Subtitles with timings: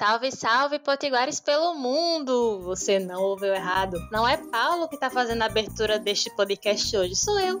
[0.00, 2.58] Salve, salve, potiguares pelo mundo!
[2.62, 3.98] Você não ouviu errado.
[4.10, 7.58] Não é Paulo que tá fazendo a abertura deste podcast hoje, sou eu.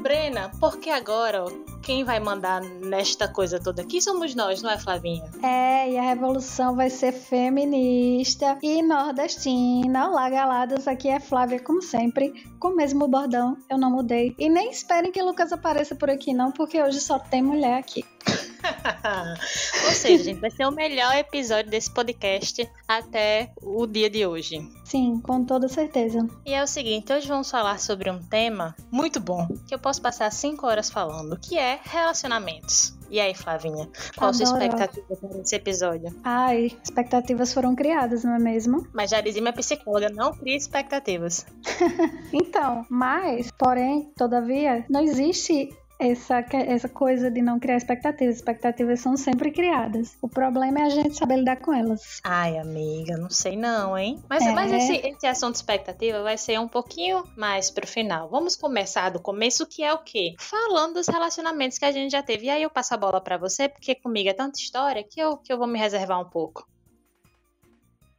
[0.00, 1.50] Brena, porque agora ó,
[1.82, 5.30] quem vai mandar nesta coisa toda aqui somos nós, não é, Flavinha?
[5.42, 10.08] É, e a revolução vai ser feminista e nordestina.
[10.08, 14.34] Olá, galadas, aqui é Flávia, como sempre, com o mesmo bordão, eu não mudei.
[14.38, 18.02] E nem esperem que Lucas apareça por aqui, não, porque hoje só tem mulher aqui.
[19.86, 24.68] Ou seja, gente, vai ser o melhor episódio desse podcast até o dia de hoje.
[24.84, 26.26] Sim, com toda certeza.
[26.44, 30.00] E é o seguinte, hoje vamos falar sobre um tema muito bom, que eu posso
[30.00, 32.96] passar cinco horas falando, que é relacionamentos.
[33.08, 36.14] E aí, Flavinha, qual a sua expectativa para esse episódio?
[36.24, 38.86] Ai, expectativas foram criadas, não é mesmo?
[38.92, 41.46] Mas já dizia minha psicóloga, não crie expectativas.
[42.32, 48.36] Então, mas, porém, todavia, não existe essa, essa coisa de não criar expectativas.
[48.36, 50.16] Expectativas são sempre criadas.
[50.20, 52.20] O problema é a gente saber lidar com elas.
[52.24, 54.22] Ai, amiga, não sei não, hein?
[54.28, 54.52] Mas, É.
[54.52, 58.28] mas esse, esse assunto de expectativa vai ser um pouquinho mais pro final.
[58.28, 60.34] Vamos começar do começo, que é o quê?
[60.38, 62.46] Falando dos relacionamentos que a gente já teve.
[62.46, 65.36] E aí eu passo a bola pra você, porque comigo é tanta história que eu,
[65.38, 66.66] que eu vou me reservar um pouco.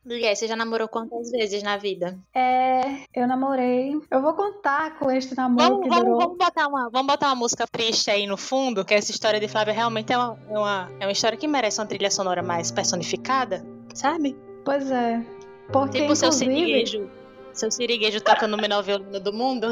[0.09, 2.17] E aí, você já namorou quantas vezes na vida?
[2.33, 2.81] É,
[3.13, 4.00] eu namorei.
[4.09, 6.19] Eu vou contar com este namoro Vamos, que vamos, durou.
[6.19, 9.47] vamos botar uma, vamos botar uma música triste aí no fundo, que essa história de
[9.50, 12.72] Flávia realmente é uma, é uma, é uma história que merece uma trilha sonora mais
[12.72, 14.35] personificada, sabe?
[14.63, 15.25] Pois é.
[15.73, 17.09] Porque, Tipo o seu siriguejo.
[17.52, 19.67] Seu siriguejo tocando o menor violino do mundo.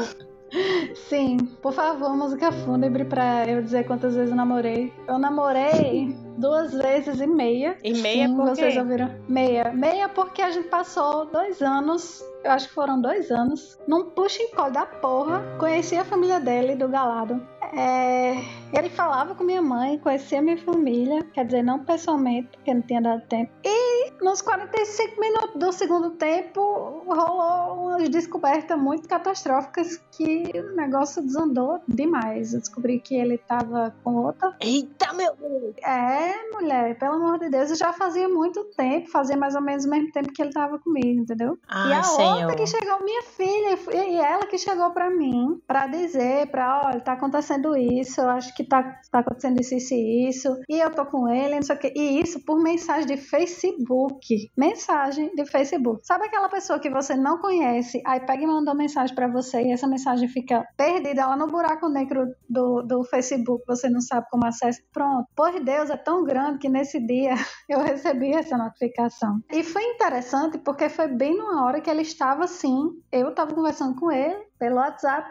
[1.08, 4.92] Sim, por favor, música fúnebre pra eu dizer quantas vezes eu namorei.
[5.08, 7.76] Eu namorei duas vezes e meia.
[7.82, 8.80] E meia Sim, por vocês quê?
[8.80, 9.10] ouviram?
[9.28, 9.72] Meia.
[9.72, 14.42] Meia porque a gente passou dois anos, eu acho que foram dois anos, num puxa
[14.42, 15.42] em cola da porra.
[15.58, 17.40] Conheci a família dele, do Galado.
[17.76, 22.82] É, ele falava com minha mãe, conhecia minha família, quer dizer, não pessoalmente, porque não
[22.82, 23.52] tinha dado tempo.
[23.64, 31.22] E nos 45 minutos do segundo tempo, rolou umas descobertas muito catastróficas que o negócio
[31.22, 32.54] desandou demais.
[32.54, 35.74] Eu descobri que ele tava com outra Eita, meu Deus!
[35.82, 39.84] é, mulher, pelo amor de Deus, eu já fazia muito tempo, fazia mais ou menos
[39.84, 41.58] o mesmo tempo que ele tava comigo, entendeu?
[41.68, 42.40] Ai, e a senhor.
[42.40, 47.00] outra que chegou, minha filha, e ela que chegou pra mim, pra dizer, pra, olha,
[47.00, 50.90] tá acontecendo isso, eu acho que tá, tá acontecendo isso, isso e isso, e eu
[50.90, 56.06] tô com ele, não sei o e isso por mensagem de Facebook, mensagem de Facebook.
[56.06, 59.62] Sabe aquela pessoa que você não conhece, aí pega e manda uma mensagem pra você,
[59.62, 64.26] e essa mensagem fica perdida lá no buraco negro do, do Facebook, você não sabe
[64.30, 65.26] como acessa, pronto.
[65.34, 67.34] Por Deus, é tão grande que nesse dia
[67.68, 69.40] eu recebi essa notificação.
[69.50, 73.94] E foi interessante porque foi bem numa hora que ele estava assim, eu estava conversando
[73.96, 75.28] com ele pelo WhatsApp.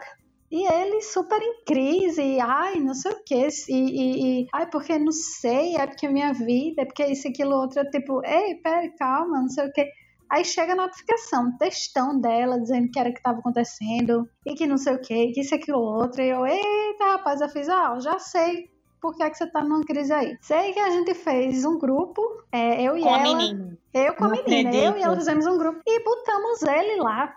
[0.50, 4.96] E ele super em crise, ai, não sei o que, e, e, e, ai, porque
[4.98, 9.40] não sei, é porque minha vida, é porque isso, aquilo, outro, tipo, ei, pera, calma,
[9.40, 9.84] não sei o que.
[10.30, 14.54] Aí chega a notificação, um textão dela, dizendo que era o que estava acontecendo, e
[14.54, 17.68] que não sei o que, que isso, aquilo, outro, e eu, eita, rapaz, eu fiz,
[17.68, 18.70] ah, eu já sei
[19.00, 20.36] por que, é que você tá numa crise aí.
[20.40, 22.20] Sei que a gente fez um grupo,
[22.50, 23.78] é, eu e Com a ela, menina.
[23.94, 27.32] eu com a menina, eu e ela fizemos um grupo, e botamos ele lá,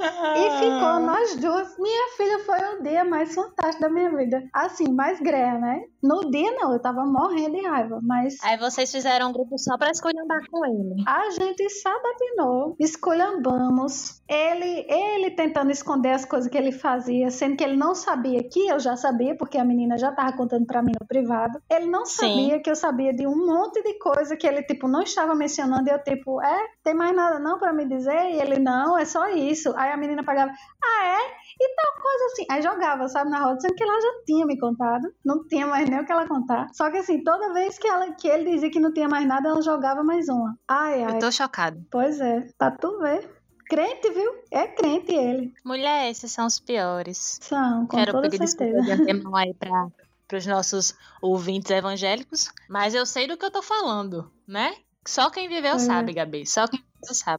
[0.00, 1.76] e ficou nós duas.
[1.78, 4.42] Minha filha foi o dia mais fantástico da minha vida.
[4.52, 5.82] Assim, mais greia, né?
[6.02, 9.76] No dia não, eu tava morrendo de raiva, mas Aí vocês fizeram um grupo só
[9.78, 11.04] pra escolher com ele.
[11.06, 14.20] a gente se adaptou, escolhambamos.
[14.28, 18.66] Ele, ele tentando esconder as coisas que ele fazia, sendo que ele não sabia que
[18.68, 21.60] eu já sabia, porque a menina já tava contando pra mim no privado.
[21.70, 22.26] Ele não Sim.
[22.26, 25.88] sabia que eu sabia de um monte de coisa que ele, tipo, não estava mencionando.
[25.88, 28.30] E eu, tipo, é, tem mais nada não pra me dizer?
[28.30, 29.74] E ele, não, é só isso.
[29.82, 31.18] Aí a menina pegava, ah, é?
[31.60, 32.46] E tal coisa assim.
[32.50, 35.12] Aí jogava, sabe, na roda, sendo que ela já tinha me contado.
[35.24, 36.68] Não tinha mais nem o que ela contar.
[36.72, 39.48] Só que assim, toda vez que, ela, que ele dizia que não tinha mais nada,
[39.48, 40.56] ela jogava mais uma.
[40.68, 41.16] Ai, ai.
[41.16, 41.80] Eu tô chocada.
[41.90, 43.28] Pois é, pra tu ver.
[43.68, 44.30] Crente, viu?
[44.50, 45.54] É crente ele.
[45.64, 47.38] Mulher, esses são os piores.
[47.40, 48.82] São, com Quero toda pedir certeza.
[48.82, 49.86] de antemão aí pra,
[50.28, 54.74] pros nossos ouvintes evangélicos, mas eu sei do que eu tô falando, né?
[55.06, 55.78] Só quem viveu É.
[55.78, 56.46] sabe, Gabi.
[56.46, 56.84] Só quem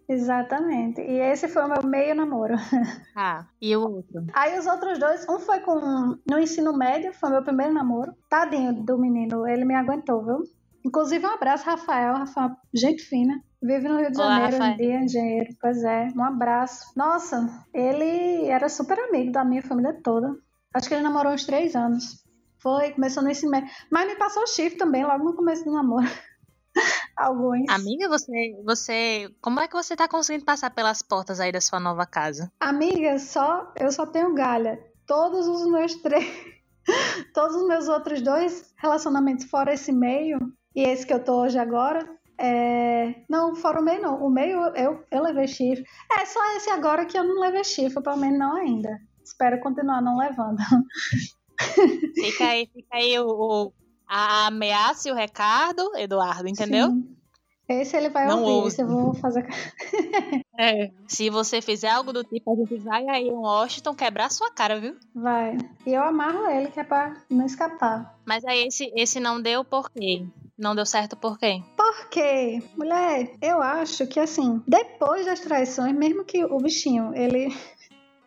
[0.10, 1.02] Exatamente.
[1.02, 2.56] E esse foi o meu meio namoro.
[3.16, 4.26] Ah, e o outro?
[4.34, 8.14] Aí os outros dois, um foi com no ensino médio, foi meu primeiro namoro.
[8.30, 10.44] Tadinho do menino, ele me aguentou, viu?
[10.86, 12.16] Inclusive, um abraço, Rafael.
[12.16, 13.42] Rafael, gente fina.
[13.62, 14.74] Vive no Rio de Olá, Janeiro, Rafael.
[14.74, 15.56] um dia engenheiro.
[15.62, 16.92] Pois é, um abraço.
[16.98, 20.36] Nossa, ele era super amigo da minha família toda.
[20.74, 22.24] Acho que ele namorou uns três anos.
[22.58, 23.70] Foi, começou no ensino médio.
[23.90, 26.08] Mas me passou chifre também, logo no começo do namoro.
[27.16, 27.70] Alguns.
[27.70, 29.30] Amiga, você, você.
[29.42, 32.52] Como é que você tá conseguindo passar pelas portas aí da sua nova casa?
[32.60, 34.80] Amiga, só eu só tenho galha.
[35.06, 36.26] Todos os meus três,
[37.34, 40.40] todos os meus outros dois relacionamentos fora esse meio
[40.76, 42.08] e esse que eu tô hoje agora,
[42.38, 44.24] é, Não, fora o meio não.
[44.24, 45.86] O meio eu, eu levei chifre.
[46.20, 49.00] É só esse agora que eu não levei chifre, pelo menos não ainda.
[49.24, 50.58] Espero continuar não levando.
[52.16, 53.74] Fica aí, fica aí o, o
[54.14, 56.88] a ameaça e o recado, Eduardo, entendeu?
[56.88, 57.18] Sim.
[57.68, 59.48] Esse ele vai Não ouvir, esse eu vou fazer.
[60.56, 60.92] É.
[61.08, 64.80] Se você fizer algo do tipo, a gente vai aí em Washington quebrar sua cara,
[64.80, 64.96] viu?
[65.16, 65.58] Vai.
[65.84, 68.20] E eu amarro ele, que é pra não escapar.
[68.24, 70.24] Mas aí esse, esse não deu por quê?
[70.56, 71.64] Não deu certo por quê?
[71.76, 77.48] Porque, mulher, eu acho que assim, depois das traições, mesmo que o bichinho, ele.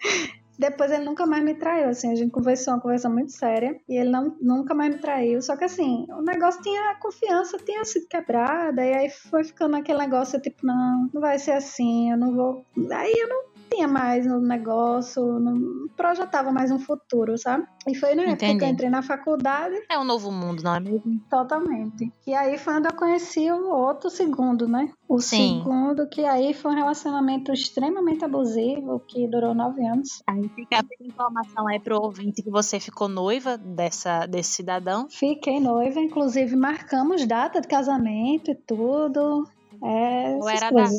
[0.59, 3.97] Depois ele nunca mais me traiu, assim, a gente conversou uma conversa muito séria e
[3.97, 5.43] ele não, nunca mais me traiu.
[5.43, 9.77] Só que assim, o negócio tinha, a confiança tinha sido quebrada e aí foi ficando
[9.77, 12.65] aquele negócio, tipo, não, não vai ser assim, eu não vou.
[12.91, 17.65] Aí eu não tinha mais no negócio, não projetava mais um futuro, sabe?
[17.87, 18.59] E foi na época Entendi.
[18.59, 21.21] que eu entrei na faculdade É um novo mundo, não é mesmo?
[21.31, 22.13] Totalmente.
[22.27, 24.91] E aí foi onde eu conheci o outro segundo, né?
[25.09, 25.59] O Sim.
[25.59, 30.23] segundo, que aí foi um relacionamento extremamente abusivo, que durou nove anos.
[30.27, 35.07] Aí fica a informação aí pro ouvinte que você ficou noiva dessa, desse cidadão.
[35.09, 39.45] Fiquei noiva, inclusive marcamos data de casamento e tudo.
[39.83, 40.91] É, Ou era a data?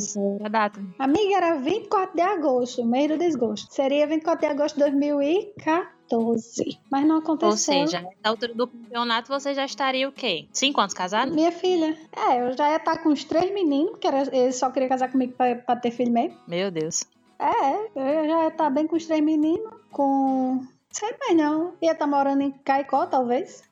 [0.43, 0.81] A data?
[0.99, 3.73] Amiga, era 24 de agosto, mês do desgosto.
[3.73, 6.79] Seria 24 de agosto de 2014.
[6.89, 7.49] Mas não aconteceu.
[7.49, 10.47] Ou seja, na altura do campeonato você já estaria o quê?
[10.51, 11.33] Cinco anos casado?
[11.33, 11.97] Minha filha.
[12.15, 15.11] É, eu já ia estar com os três meninos, porque era, ele só queria casar
[15.11, 16.37] comigo pra, pra ter filho mesmo.
[16.47, 17.03] Meu Deus.
[17.39, 20.65] É, eu já ia estar bem com os três meninos, com.
[20.89, 21.73] Sei mais não.
[21.81, 23.63] Ia estar morando em Caicó, talvez.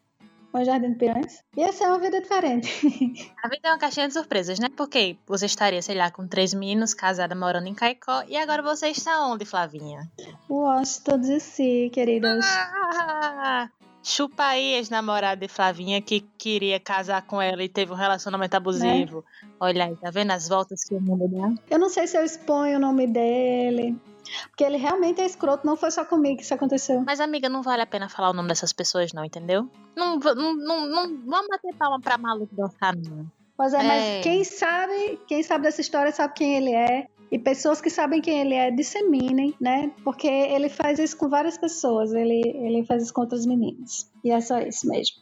[0.55, 1.43] Ou Jardim de Piranhas.
[1.57, 2.69] Ia ser uma vida diferente.
[3.43, 4.69] A vida é uma caixinha de surpresas, né?
[4.69, 8.87] Porque você estaria, sei lá, com três meninos, casada, morando em Caicó, e agora você
[8.87, 10.09] está onde, Flavinha?
[10.49, 12.45] Washington DC, queridas.
[12.47, 13.69] Ah,
[14.05, 19.25] chupa aí ex-namorada de Flavinha que queria casar com ela e teve um relacionamento abusivo.
[19.59, 21.51] Olha aí, tá vendo as voltas que o mundo dá?
[21.69, 23.97] Eu não sei se eu exponho o nome dele.
[24.49, 27.03] Porque ele realmente é escroto, não foi só comigo que isso aconteceu.
[27.05, 29.69] Mas, amiga, não vale a pena falar o nome dessas pessoas, não, entendeu?
[29.95, 33.25] Não, não, não, não vamos bater palma pra maluco dançar, não.
[33.57, 33.83] Pois é, É.
[33.83, 37.07] mas quem sabe, quem sabe dessa história sabe quem ele é.
[37.31, 39.91] E pessoas que sabem quem ele é, disseminem, né?
[40.03, 42.13] Porque ele faz isso com várias pessoas.
[42.13, 44.09] Ele, ele faz isso com outros meninos.
[44.23, 45.17] E é só isso mesmo.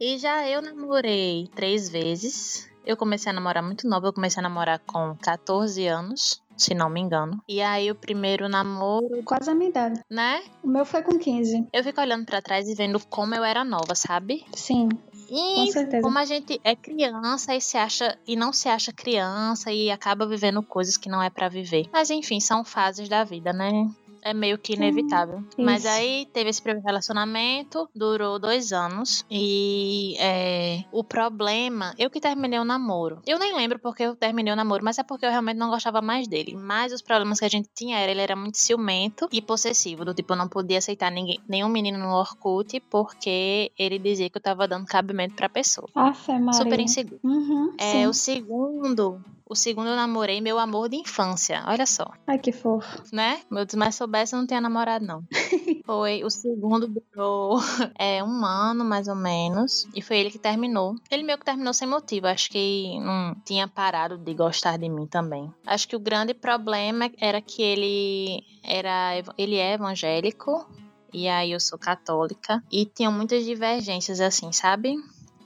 [0.00, 2.68] E já eu namorei três vezes.
[2.84, 6.90] Eu comecei a namorar muito nova, eu comecei a namorar com 14 anos, se não
[6.90, 7.42] me engano.
[7.48, 10.02] E aí o primeiro namoro, Quase a minha idade.
[10.10, 10.42] né?
[10.62, 11.66] O meu foi com 15.
[11.72, 14.44] Eu fico olhando pra trás e vendo como eu era nova, sabe?
[14.54, 14.90] Sim,
[15.36, 19.90] E como a gente é criança e se acha e não se acha criança e
[19.90, 21.88] acaba vivendo coisas que não é pra viver.
[21.92, 23.90] Mas enfim, são fases da vida, né?
[24.24, 25.44] É meio que inevitável.
[25.58, 29.24] Mas aí teve esse primeiro relacionamento, durou dois anos.
[29.30, 33.20] E é, o problema, eu que terminei o namoro.
[33.26, 36.00] Eu nem lembro porque eu terminei o namoro, mas é porque eu realmente não gostava
[36.00, 36.56] mais dele.
[36.56, 40.04] Mas os problemas que a gente tinha era, ele era muito ciumento e possessivo.
[40.06, 44.38] Do tipo, eu não podia aceitar ninguém, nenhum menino no Orkut porque ele dizia que
[44.38, 45.88] eu tava dando cabimento pra pessoa.
[45.94, 46.52] Afe Maria.
[46.54, 47.20] Super inseguro.
[47.22, 48.06] Uhum, É, sim.
[48.06, 49.20] o segundo.
[49.46, 51.62] O segundo eu namorei meu amor de infância.
[51.66, 53.02] Olha só, Ai, que fofo.
[53.12, 53.40] né?
[53.50, 55.22] Meu Deus, mas soubesse, eu não tinha namorado, não.
[55.84, 56.24] Foi.
[56.24, 57.58] O segundo durou
[57.98, 59.86] é, um ano, mais ou menos.
[59.94, 60.94] E foi ele que terminou.
[61.10, 62.26] Ele meio que terminou sem motivo.
[62.26, 65.52] Acho que não tinha parado de gostar de mim também.
[65.66, 69.22] Acho que o grande problema era que ele era.
[69.36, 70.66] Ele é evangélico.
[71.12, 72.64] E aí eu sou católica.
[72.72, 74.96] E tinham muitas divergências, assim, sabe?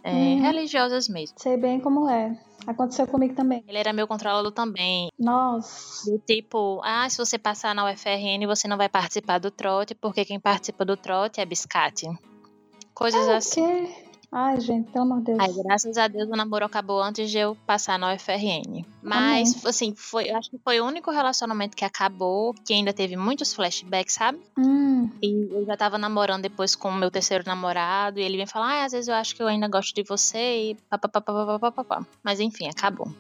[0.03, 0.41] É, Uhum.
[0.41, 1.37] Religiosas mesmo.
[1.39, 2.39] Sei bem como é.
[2.67, 3.65] Aconteceu comigo também.
[3.67, 5.09] Ele era meu controlador também.
[5.19, 6.11] Nossa.
[6.11, 10.25] Do tipo, ah, se você passar na UFRN, você não vai participar do trote, porque
[10.25, 12.07] quem participa do trote é biscate.
[12.95, 13.95] Coisas O assim.
[14.31, 15.39] Ai, gente, pelo amor de Deus.
[15.41, 18.85] Aí, graças a Deus, o namoro acabou antes de eu passar na UFRN.
[19.03, 23.17] Mas, assim, foi, eu acho que foi o único relacionamento que acabou, que ainda teve
[23.17, 24.39] muitos flashbacks, sabe?
[24.59, 28.47] Hum, E eu já tava namorando depois com o meu terceiro namorado, e ele vinha
[28.47, 32.07] falar, ah, às vezes eu acho que eu ainda gosto de você, e papapá.
[32.23, 33.11] Mas enfim, acabou.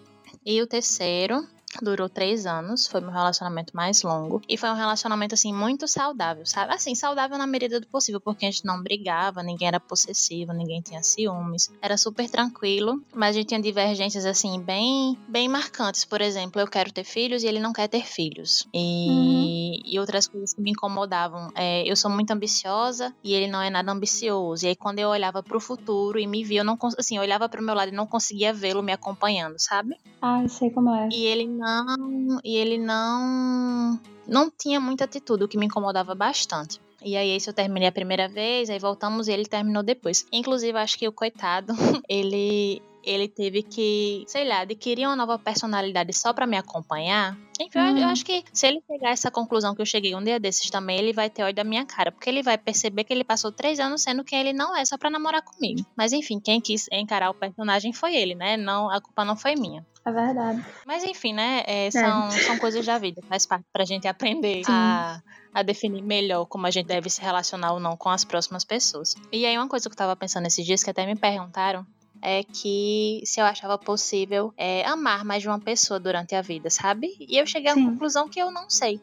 [0.44, 1.42] E o terceiro
[1.82, 4.42] durou três anos, foi meu relacionamento mais longo.
[4.48, 6.72] E foi um relacionamento, assim, muito saudável, sabe?
[6.72, 10.80] Assim, saudável na medida do possível, porque a gente não brigava, ninguém era possessivo, ninguém
[10.80, 11.70] tinha ciúmes.
[11.80, 16.04] Era super tranquilo, mas a gente tinha divergências, assim, bem, bem marcantes.
[16.04, 18.66] Por exemplo, eu quero ter filhos e ele não quer ter filhos.
[18.72, 21.50] E, e outras coisas que me incomodavam.
[21.54, 24.64] É, eu sou muito ambiciosa e ele não é nada ambicioso.
[24.64, 27.48] E aí, quando eu olhava pro futuro e me via, eu não assim, eu olhava
[27.48, 29.96] pro meu lado e não conseguia vê-lo me acompanhando, sabe?
[30.20, 31.08] ai, sei como é.
[31.12, 32.40] E ele não.
[32.44, 33.98] E ele não.
[34.26, 36.80] Não tinha muita atitude, o que me incomodava bastante.
[37.02, 40.26] E aí, isso eu terminei a primeira vez, aí voltamos e ele terminou depois.
[40.32, 41.72] Inclusive, acho que o coitado,
[42.08, 42.82] ele.
[43.04, 47.38] ele teve que, sei lá, adquirir uma nova personalidade só para me acompanhar.
[47.60, 47.98] Enfim, hum.
[47.98, 50.98] eu acho que se ele pegar essa conclusão que eu cheguei um dia desses também,
[50.98, 52.10] ele vai ter ódio da minha cara.
[52.10, 54.98] Porque ele vai perceber que ele passou três anos sendo quem ele não é só
[54.98, 55.86] pra namorar comigo.
[55.96, 58.56] Mas enfim, quem quis encarar o personagem foi ele, né?
[58.56, 59.86] Não, a culpa não foi minha.
[60.08, 60.64] É verdade.
[60.86, 61.62] Mas enfim, né?
[61.66, 62.30] É, são, é.
[62.30, 63.20] são coisas da vida.
[63.28, 64.72] Faz parte pra gente aprender Sim.
[64.72, 65.22] a
[65.52, 69.14] a definir melhor como a gente deve se relacionar ou não com as próximas pessoas.
[69.32, 71.86] E aí, uma coisa que eu tava pensando esses dias, que até me perguntaram,
[72.22, 76.70] é que se eu achava possível é, amar mais de uma pessoa durante a vida,
[76.70, 77.16] sabe?
[77.20, 77.86] E eu cheguei Sim.
[77.86, 79.00] à conclusão que eu não sei.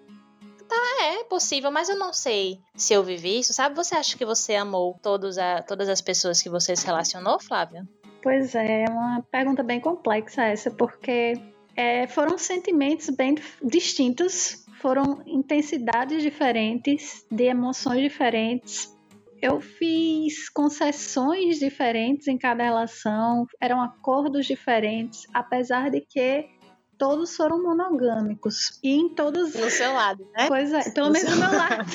[0.67, 3.75] Tá, é possível, mas eu não sei se eu vivi isso, sabe?
[3.75, 7.88] Você acha que você amou todos a, todas as pessoas que você se relacionou, Flávia?
[8.25, 11.34] Pois é, é uma pergunta bem complexa essa, porque
[11.75, 18.91] é, foram sentimentos bem distintos, foram intensidades diferentes, de emoções diferentes,
[19.39, 26.50] eu fiz concessões diferentes em cada relação, eram acordos diferentes, apesar de que
[26.98, 28.79] todos foram monogâmicos.
[28.84, 29.53] E em todos.
[29.53, 30.48] No seu lado, né?
[30.48, 31.86] Pois é, pelo menos do meu lado.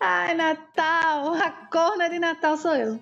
[0.00, 1.34] Ai, Natal!
[1.34, 3.00] A corna de Natal sou eu.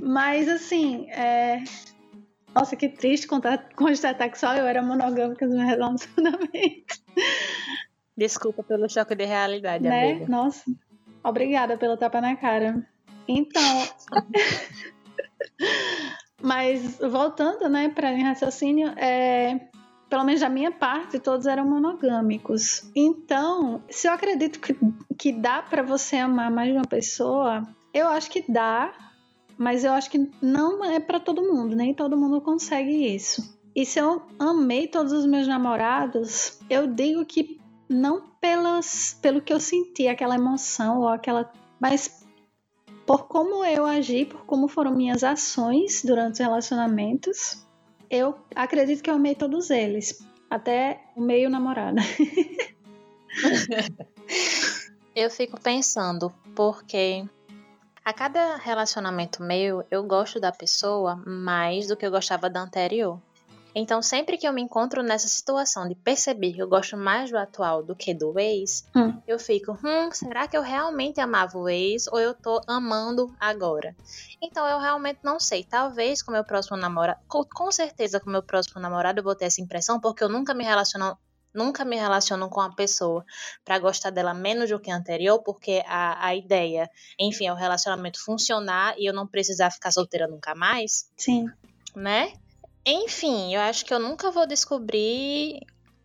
[0.00, 1.62] Mas assim, é...
[2.54, 3.26] Nossa, que triste
[3.76, 7.02] constatar que só eu era monogâmica no meu relacionamento.
[8.16, 10.12] Desculpa pelo choque de realidade, né?
[10.12, 10.26] amiga.
[10.28, 10.64] Nossa,
[11.24, 12.86] obrigada pelo tapa na cara.
[13.26, 13.88] Então,
[16.42, 19.68] mas voltando, né, para o raciocínio, é,
[20.12, 22.82] pelo menos da minha parte, todos eram monogâmicos.
[22.94, 24.76] Então, se eu acredito que,
[25.18, 27.62] que dá para você amar mais de uma pessoa,
[27.94, 28.92] eu acho que dá,
[29.56, 33.58] mas eu acho que não é para todo mundo, nem todo mundo consegue isso.
[33.74, 39.50] E se eu amei todos os meus namorados, eu digo que não pelas, pelo que
[39.50, 41.50] eu senti, aquela emoção ou aquela.
[41.80, 42.22] Mas
[43.06, 47.66] por como eu agi, por como foram minhas ações durante os relacionamentos,
[48.12, 50.22] eu acredito que eu amei todos eles.
[50.50, 52.02] Até o meio namorada.
[55.16, 57.24] eu fico pensando, porque
[58.04, 63.18] a cada relacionamento meu, eu gosto da pessoa mais do que eu gostava da anterior.
[63.74, 67.38] Então, sempre que eu me encontro nessa situação de perceber que eu gosto mais do
[67.38, 69.14] atual do que do ex, hum.
[69.26, 73.96] eu fico, hum, será que eu realmente amava o ex ou eu tô amando agora?
[74.42, 75.64] Então, eu realmente não sei.
[75.64, 79.46] Talvez com meu próximo namorado, com, com certeza com meu próximo namorado eu vou ter
[79.46, 81.16] essa impressão, porque eu nunca me relaciono
[81.54, 83.24] nunca me relaciono com a pessoa
[83.64, 87.56] para gostar dela menos do que a anterior, porque a, a ideia, enfim, é o
[87.56, 91.10] relacionamento funcionar e eu não precisar ficar solteira nunca mais.
[91.16, 91.46] Sim.
[91.94, 92.32] Né?
[92.84, 95.60] Enfim, eu acho que eu nunca vou descobrir.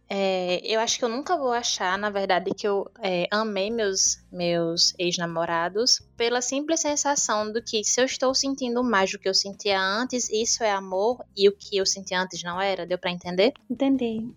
[0.10, 4.24] É, eu acho que eu nunca vou achar, na verdade, que eu é, amei meus,
[4.31, 9.34] meus ex-namorados pela simples sensação do que se eu estou sentindo mais do que eu
[9.34, 12.86] sentia antes, isso é amor e o que eu sentia antes não era.
[12.86, 13.53] Deu para entender?
[13.69, 14.31] Entendi.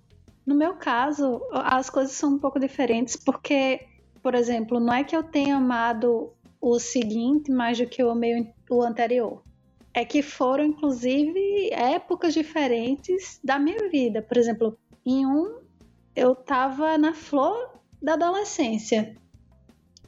[0.45, 3.87] No meu caso, as coisas são um pouco diferentes porque,
[4.21, 8.53] por exemplo, não é que eu tenha amado o seguinte mais do que eu amei
[8.69, 9.41] o anterior
[9.93, 14.23] é que foram, inclusive, épocas diferentes da minha vida.
[14.23, 15.59] Por exemplo, em um,
[16.15, 19.17] eu tava na flor da adolescência.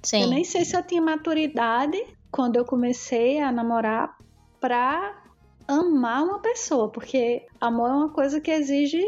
[0.03, 0.23] Sim.
[0.23, 1.99] Eu nem sei se eu tinha maturidade
[2.31, 4.17] quando eu comecei a namorar
[4.61, 5.23] pra
[5.67, 9.03] amar uma pessoa, porque amor é uma coisa que exige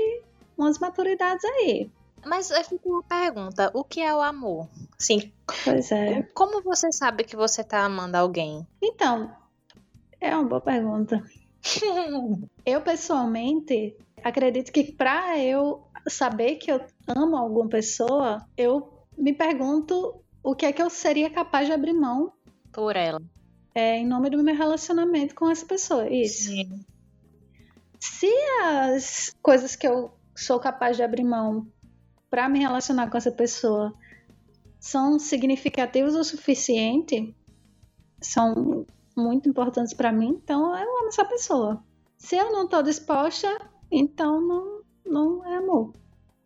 [0.57, 1.91] umas maturidades aí.
[2.25, 4.69] Mas eu fico uma pergunta: o que é o amor?
[4.99, 5.33] Sim.
[5.65, 6.23] Pois é.
[6.35, 8.67] Como você sabe que você tá amando alguém?
[8.83, 9.31] Então,
[10.29, 11.23] é uma boa pergunta.
[12.65, 20.21] eu, pessoalmente, acredito que para eu saber que eu amo alguma pessoa, eu me pergunto
[20.43, 22.33] o que é que eu seria capaz de abrir mão
[22.73, 23.23] por ela.
[23.75, 26.09] É, em nome do meu relacionamento com essa pessoa.
[26.09, 26.51] Isso.
[26.51, 26.85] Sim.
[27.99, 28.31] Se
[28.63, 31.67] as coisas que eu sou capaz de abrir mão
[32.31, 33.95] para me relacionar com essa pessoa
[34.79, 37.35] são significativas o suficiente,
[38.21, 38.85] são
[39.17, 41.83] muito importantes para mim, então eu amo essa pessoa.
[42.17, 45.93] Se eu não tô disposta, então não, não é amor.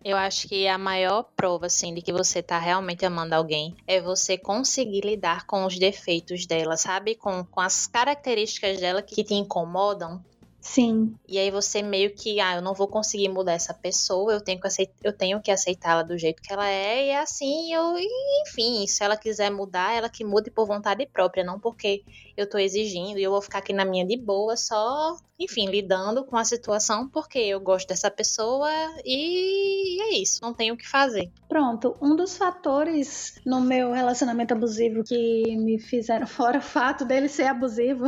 [0.05, 4.01] Eu acho que a maior prova, assim, de que você tá realmente amando alguém é
[4.01, 7.17] você conseguir lidar com os defeitos dela, sabe?
[7.17, 10.25] Com, com as características dela que te incomodam.
[10.69, 11.15] Sim.
[11.27, 14.61] E aí você meio que, ah, eu não vou conseguir mudar essa pessoa, eu tenho
[14.61, 17.97] que aceitar, eu tenho que aceitá-la do jeito que ela é, e é assim, eu,
[18.43, 22.05] enfim, se ela quiser mudar, ela que mude por vontade própria, não porque
[22.37, 26.23] eu tô exigindo e eu vou ficar aqui na minha de boa, só, enfim, lidando
[26.23, 28.71] com a situação porque eu gosto dessa pessoa
[29.07, 31.33] e é isso, não tenho o que fazer.
[31.49, 37.27] Pronto, um dos fatores no meu relacionamento abusivo que me fizeram fora o fato dele
[37.27, 38.07] ser abusivo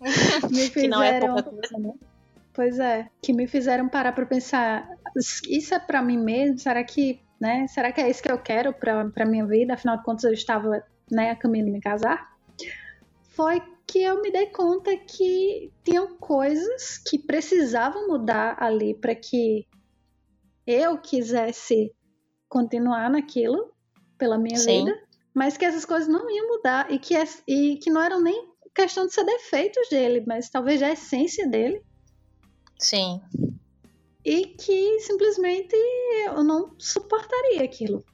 [0.50, 0.72] me fizeram...
[0.72, 1.94] que não é pouca coisa, né?
[2.52, 4.88] Pois é, que me fizeram parar para pensar,
[5.46, 6.58] isso é para mim mesmo?
[6.58, 7.66] Será que, né?
[7.68, 9.74] Será que é isso que eu quero para minha vida?
[9.74, 12.34] Afinal de contas, eu estava, né, a caminho de me casar.
[13.34, 19.66] Foi que eu me dei conta que tinham coisas que precisavam mudar ali para que
[20.66, 21.94] eu quisesse
[22.48, 23.70] continuar naquilo
[24.18, 24.86] pela minha Sim.
[24.86, 24.98] vida,
[25.34, 27.14] mas que essas coisas não iam mudar e que,
[27.46, 31.82] e que não eram nem questão de ser defeitos dele, mas talvez da essência dele.
[32.78, 33.20] Sim.
[34.22, 35.74] E que simplesmente
[36.26, 38.04] eu não suportaria aquilo.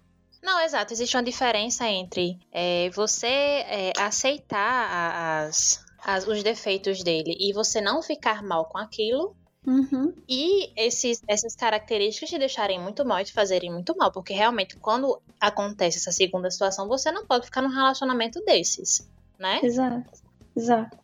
[0.42, 0.92] Não, exato.
[0.92, 7.80] Existe uma diferença entre é, você é, aceitar as, as, os defeitos dele e você
[7.80, 9.36] não ficar mal com aquilo.
[9.64, 10.12] Uhum.
[10.28, 14.10] E esses, essas características te deixarem muito mal e te fazerem muito mal.
[14.12, 19.60] Porque realmente, quando acontece essa segunda situação, você não pode ficar num relacionamento desses, né?
[19.62, 20.21] Exato.
[20.56, 21.02] Exato.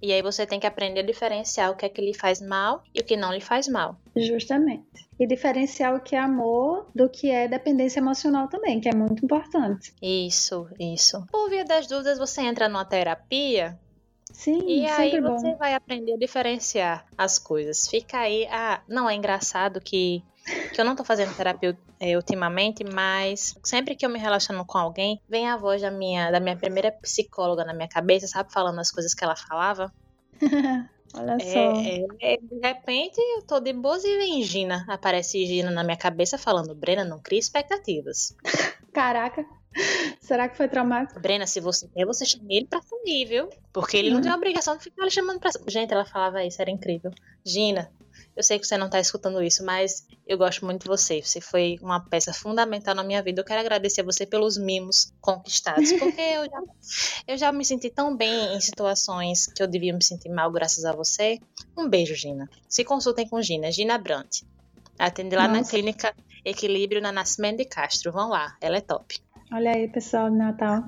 [0.00, 2.84] E aí você tem que aprender a diferenciar o que é que lhe faz mal
[2.94, 3.96] e o que não lhe faz mal.
[4.16, 5.08] Justamente.
[5.18, 9.24] E diferenciar o que é amor do que é dependência emocional também, que é muito
[9.24, 9.92] importante.
[10.00, 11.26] Isso, isso.
[11.32, 13.76] Por via das dúvidas, você entra numa terapia
[14.32, 15.36] Sim, e aí bom.
[15.36, 17.88] você vai aprender a diferenciar as coisas.
[17.88, 20.22] Fica aí, ah, não é engraçado que
[20.72, 24.78] que eu não tô fazendo terapia é, ultimamente, mas sempre que eu me relaciono com
[24.78, 28.52] alguém, vem a voz da minha, da minha primeira psicóloga na minha cabeça, sabe?
[28.52, 29.92] Falando as coisas que ela falava.
[31.14, 31.80] Olha é, só.
[31.80, 34.84] É, é, de repente eu tô de boas e vem Gina.
[34.88, 38.36] Aparece Gina na minha cabeça falando: Brena, não cria expectativas.
[38.92, 39.44] Caraca.
[40.20, 41.20] Será que foi traumático?
[41.20, 43.48] Brena, se você quer, você chama ele pra sair, viu?
[43.72, 46.60] Porque ele não tem a obrigação de ficar lhe chamando pra Gente, ela falava isso,
[46.60, 47.10] era incrível.
[47.44, 47.90] Gina,
[48.38, 51.20] eu sei que você não está escutando isso, mas eu gosto muito de você.
[51.20, 53.40] Você foi uma peça fundamental na minha vida.
[53.40, 56.62] Eu quero agradecer a você pelos mimos conquistados, porque eu já,
[57.26, 60.84] eu já me senti tão bem em situações que eu devia me sentir mal graças
[60.84, 61.40] a você.
[61.76, 62.48] Um beijo, Gina.
[62.68, 64.46] Se consultem com Gina, Gina Brandt.
[64.96, 65.60] Atende lá Nossa.
[65.60, 68.12] na clínica Equilíbrio na Nascimento de Castro.
[68.12, 69.18] Vão lá, ela é top.
[69.52, 70.84] Olha aí, pessoal do Natal.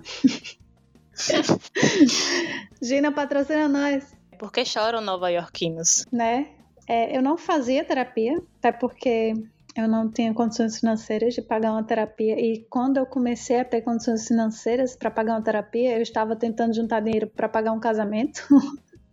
[2.80, 4.04] Gina patrocina nós.
[4.38, 6.06] Por que choram nova-iorquinos?
[6.12, 6.59] Né?
[6.90, 9.32] É, eu não fazia terapia, até porque
[9.76, 12.34] eu não tinha condições financeiras de pagar uma terapia.
[12.36, 16.74] E quando eu comecei a ter condições financeiras para pagar uma terapia, eu estava tentando
[16.74, 18.44] juntar dinheiro para pagar um casamento.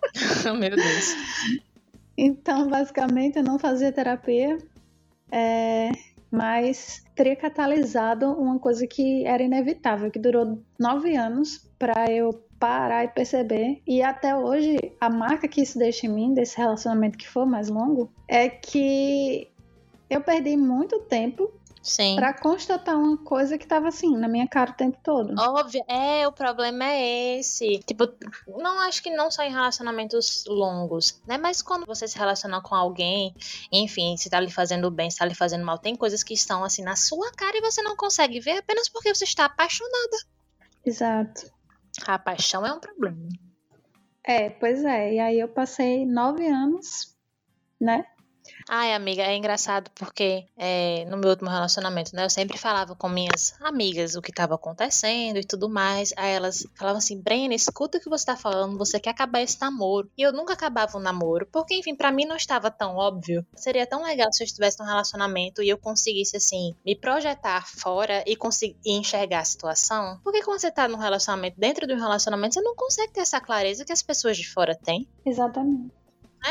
[0.58, 1.16] Meu Deus.
[2.18, 4.58] Então, basicamente, eu não fazia terapia,
[5.32, 5.92] é,
[6.32, 13.06] mas teria catalisado uma coisa que era inevitável, que durou nove anos para eu parar
[13.06, 13.82] e perceber.
[13.86, 17.70] E até hoje, a marca que isso deixa em mim, desse relacionamento que foi mais
[17.70, 19.50] longo, é que
[20.10, 21.52] eu perdi muito tempo.
[22.16, 25.34] Pra constatar uma coisa que tava assim, na minha cara o tempo todo.
[25.40, 27.80] Óbvio, é, o problema é esse.
[27.80, 28.10] Tipo,
[28.60, 31.38] não acho que não só em relacionamentos longos, né?
[31.38, 33.34] Mas quando você se relaciona com alguém,
[33.72, 36.62] enfim, se tá lhe fazendo bem, se tá lhe fazendo mal, tem coisas que estão
[36.62, 40.18] assim na sua cara e você não consegue ver apenas porque você está apaixonada.
[40.86, 41.57] Exato.
[42.06, 43.28] A paixão é um problema.
[44.24, 45.14] É, pois é.
[45.14, 47.18] E aí eu passei nove anos,
[47.80, 48.06] né?
[48.70, 53.08] Ai, amiga, é engraçado porque é, no meu último relacionamento, né, eu sempre falava com
[53.08, 56.14] minhas amigas o que estava acontecendo e tudo mais.
[56.18, 59.60] Aí elas falavam assim: Brena, escuta o que você tá falando, você quer acabar esse
[59.62, 60.12] namoro.
[60.18, 63.46] E eu nunca acabava o um namoro, porque, enfim, para mim não estava tão óbvio.
[63.56, 68.22] Seria tão legal se eu estivesse num relacionamento e eu conseguisse, assim, me projetar fora
[68.28, 70.20] e conseguir enxergar a situação.
[70.24, 73.40] Porque quando você tá num relacionamento, dentro de um relacionamento, você não consegue ter essa
[73.40, 75.08] clareza que as pessoas de fora têm.
[75.26, 75.96] Exatamente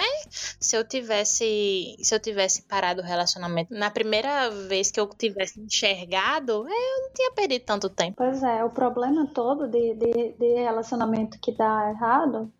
[0.01, 0.31] né?
[0.61, 5.61] Se eu tivesse, se eu tivesse parado o relacionamento na primeira vez que eu tivesse
[5.61, 8.17] enxergado, eu não tinha perdido tanto tempo.
[8.17, 12.53] Pois é, o problema todo de, de, de relacionamento que dá errado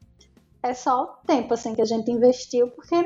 [0.63, 2.97] é só o tempo assim que a gente investiu, porque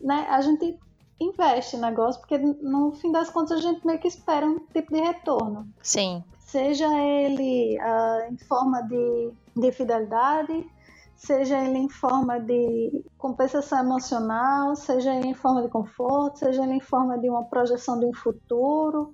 [0.00, 0.78] né, a gente
[1.20, 4.92] investe no negócio, porque no fim das contas a gente meio que espera um tipo
[4.92, 5.68] de retorno.
[5.82, 6.22] Sim.
[6.38, 10.66] Seja ele uh, em forma de, de fidelidade,
[11.16, 16.74] seja ele em forma de compensação emocional, seja ele em forma de conforto, seja ele
[16.74, 19.12] em forma de uma projeção de um futuro.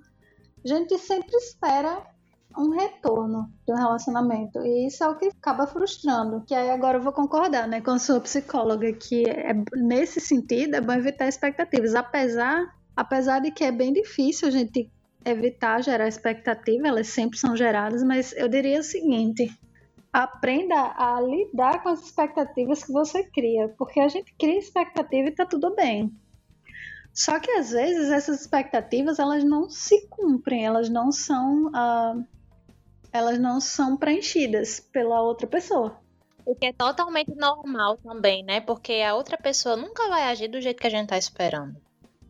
[0.65, 2.03] A gente sempre espera
[2.59, 6.45] um retorno um relacionamento e isso é o que acaba frustrando.
[6.47, 10.75] Que aí agora eu vou concordar, né, com a sua psicóloga que é nesse sentido
[10.75, 14.91] é bom evitar expectativas, apesar apesar de que é bem difícil a gente
[15.25, 19.51] evitar gerar expectativa, elas sempre são geradas, mas eu diria o seguinte:
[20.13, 25.35] aprenda a lidar com as expectativas que você cria, porque a gente cria expectativa e
[25.35, 26.13] tá tudo bem.
[27.15, 32.25] Só que às vezes essas expectativas elas não se cumprem, elas não são uh,
[33.13, 36.01] elas não são preenchidas pela outra pessoa.
[36.45, 38.61] O que é totalmente normal também, né?
[38.61, 41.77] Porque a outra pessoa nunca vai agir do jeito que a gente tá esperando.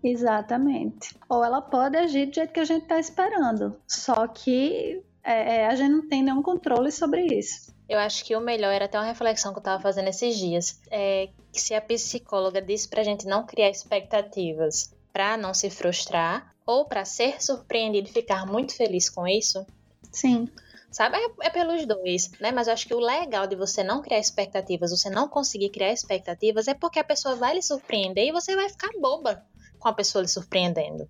[0.05, 1.16] Exatamente.
[1.29, 3.81] Ou ela pode agir do jeito que a gente tá esperando.
[3.87, 7.72] Só que é, é, a gente não tem nenhum controle sobre isso.
[7.88, 10.80] Eu acho que o melhor era até uma reflexão que eu tava fazendo esses dias.
[10.90, 16.54] É que se a psicóloga disse pra gente não criar expectativas para não se frustrar
[16.64, 19.64] ou para ser surpreendido e ficar muito feliz com isso.
[20.11, 20.48] Sim.
[20.90, 21.16] Sabe?
[21.16, 22.50] É, é, pelos dois, né?
[22.50, 25.92] Mas eu acho que o legal de você não criar expectativas, você não conseguir criar
[25.92, 29.44] expectativas, é porque a pessoa vai lhe surpreender e você vai ficar boba
[29.78, 31.08] com a pessoa lhe surpreendendo.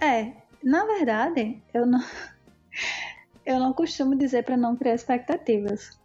[0.00, 2.00] É, na verdade, eu não.
[3.44, 5.98] Eu não costumo dizer para não criar expectativas.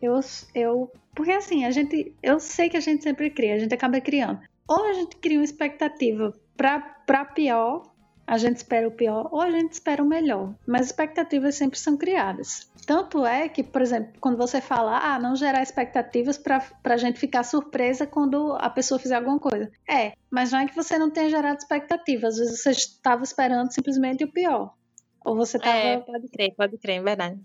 [0.00, 0.18] Eu,
[0.54, 0.90] eu.
[1.14, 2.14] Porque assim, a gente.
[2.22, 4.40] Eu sei que a gente sempre cria, a gente acaba criando.
[4.66, 7.82] Ou a gente cria uma expectativa para pior
[8.30, 11.96] a gente espera o pior ou a gente espera o melhor, mas expectativas sempre são
[11.96, 12.70] criadas.
[12.86, 17.18] Tanto é que, por exemplo, quando você fala, ah, não gerar expectativas para a gente
[17.18, 19.68] ficar surpresa quando a pessoa fizer alguma coisa.
[19.88, 23.72] É, mas não é que você não tenha gerado expectativas, às vezes você estava esperando
[23.72, 24.74] simplesmente o pior.
[25.24, 25.76] Ou você estava.
[25.76, 27.40] É, pode crer, pode crer, é verdade.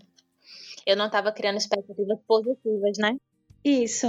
[0.86, 3.16] Eu não estava criando expectativas positivas, né?
[3.64, 4.06] Isso.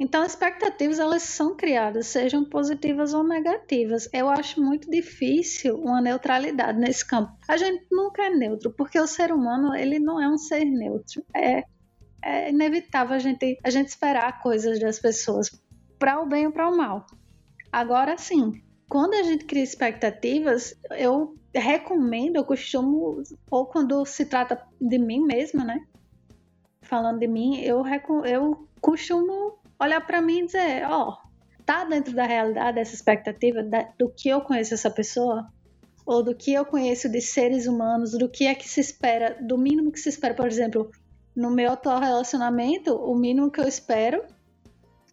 [0.00, 4.08] Então, expectativas elas são criadas, sejam positivas ou negativas.
[4.12, 7.32] Eu acho muito difícil uma neutralidade nesse campo.
[7.48, 11.24] A gente nunca é neutro, porque o ser humano ele não é um ser neutro.
[11.34, 11.64] É,
[12.22, 15.50] é inevitável a gente, a gente esperar coisas das pessoas,
[15.98, 17.04] para o bem ou para o mal.
[17.72, 24.62] Agora, sim, quando a gente cria expectativas, eu recomendo, eu costumo, ou quando se trata
[24.80, 25.84] de mim mesma, né?
[26.82, 27.84] Falando de mim, eu,
[28.24, 31.28] eu costumo olhar para mim e dizer, ó, oh,
[31.66, 33.62] tá dentro da realidade essa expectativa
[33.98, 35.46] do que eu conheço essa pessoa?
[36.06, 39.58] Ou do que eu conheço de seres humanos, do que é que se espera, do
[39.58, 40.90] mínimo que se espera, por exemplo,
[41.36, 44.22] no meu atual relacionamento, o mínimo que eu espero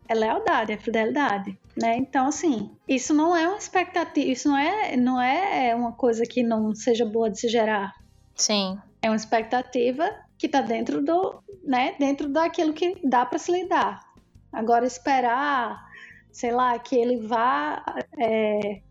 [0.07, 1.97] é lealdade, é fidelidade, né?
[1.97, 6.43] Então, assim, isso não é uma expectativa, isso não é, não é uma coisa que
[6.43, 7.93] não seja boa de se gerar.
[8.35, 8.77] Sim.
[9.01, 14.01] É uma expectativa que tá dentro do, né, dentro daquilo que dá para se lidar.
[14.51, 15.85] Agora, esperar,
[16.31, 17.83] sei lá, que ele vá
[18.17, 18.81] é,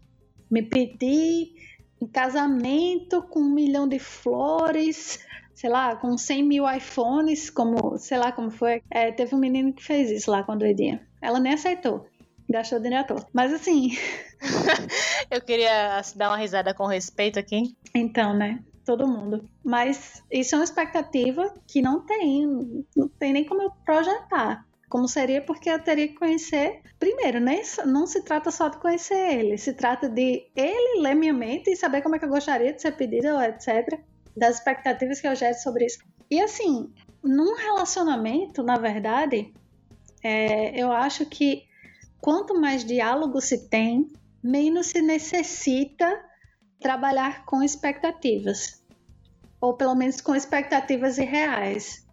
[0.50, 1.52] me pedir
[2.00, 5.24] um casamento com um milhão de flores,
[5.54, 8.82] sei lá, com 100 mil iPhones, como, sei lá como foi.
[8.90, 11.06] É, teve um menino que fez isso lá com a doidinha.
[11.22, 12.06] Ela nem aceitou.
[12.48, 13.26] Gastou dinheiro à toa.
[13.32, 13.96] Mas assim.
[15.30, 17.74] Eu queria dar uma risada com respeito aqui.
[17.94, 18.62] Então, né?
[18.84, 19.48] Todo mundo.
[19.64, 22.84] Mas isso é uma expectativa que não tem.
[22.94, 26.80] Não tem nem como eu projetar como seria, porque eu teria que conhecer.
[27.00, 31.32] Primeiro, nem, não se trata só de conhecer ele, se trata de ele ler minha
[31.32, 33.98] mente e saber como é que eu gostaria de ser pedido, etc.
[34.36, 35.98] Das expectativas que eu gero sobre isso.
[36.30, 36.92] E assim,
[37.22, 39.52] num relacionamento, na verdade,
[40.22, 41.64] é, eu acho que
[42.20, 44.10] quanto mais diálogo se tem,
[44.42, 46.22] menos se necessita
[46.80, 48.82] trabalhar com expectativas.
[49.60, 52.03] Ou pelo menos com expectativas irreais.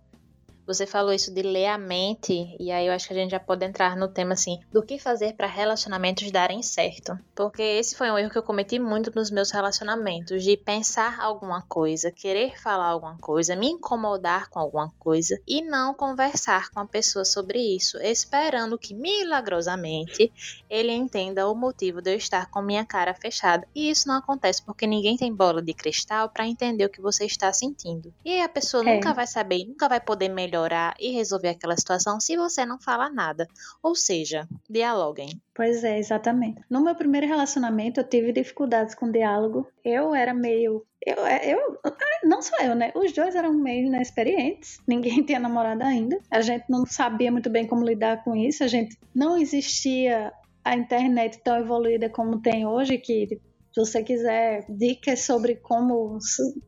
[0.72, 3.42] Você falou isso de ler a mente, e aí eu acho que a gente já
[3.42, 7.20] pode entrar no tema assim, do que fazer para relacionamentos darem certo.
[7.36, 11.62] Porque esse foi um erro que eu cometi muito nos meus relacionamentos, de pensar alguma
[11.64, 16.88] coisa, querer falar alguma coisa, me incomodar com alguma coisa e não conversar com a
[16.88, 20.32] pessoa sobre isso, esperando que milagrosamente
[20.70, 23.68] ele entenda o motivo de eu estar com minha cara fechada.
[23.76, 27.26] E isso não acontece porque ninguém tem bola de cristal para entender o que você
[27.26, 28.14] está sentindo.
[28.24, 28.96] E aí a pessoa é.
[28.96, 32.80] nunca vai saber, nunca vai poder melhorar melhorar e resolver aquela situação se você não
[32.80, 33.48] fala nada.
[33.82, 35.42] Ou seja, dialoguem.
[35.54, 36.62] Pois é, exatamente.
[36.70, 39.68] No meu primeiro relacionamento, eu tive dificuldades com diálogo.
[39.84, 40.86] Eu era meio.
[41.04, 41.80] Eu, eu,
[42.24, 42.92] não só eu, né?
[42.96, 44.80] Os dois eram meio inexperientes.
[44.88, 46.20] Ninguém tinha namorado ainda.
[46.30, 48.64] A gente não sabia muito bem como lidar com isso.
[48.64, 50.32] A gente não existia
[50.64, 53.40] a internet tão evoluída como tem hoje, que
[53.74, 56.18] se você quiser dicas sobre como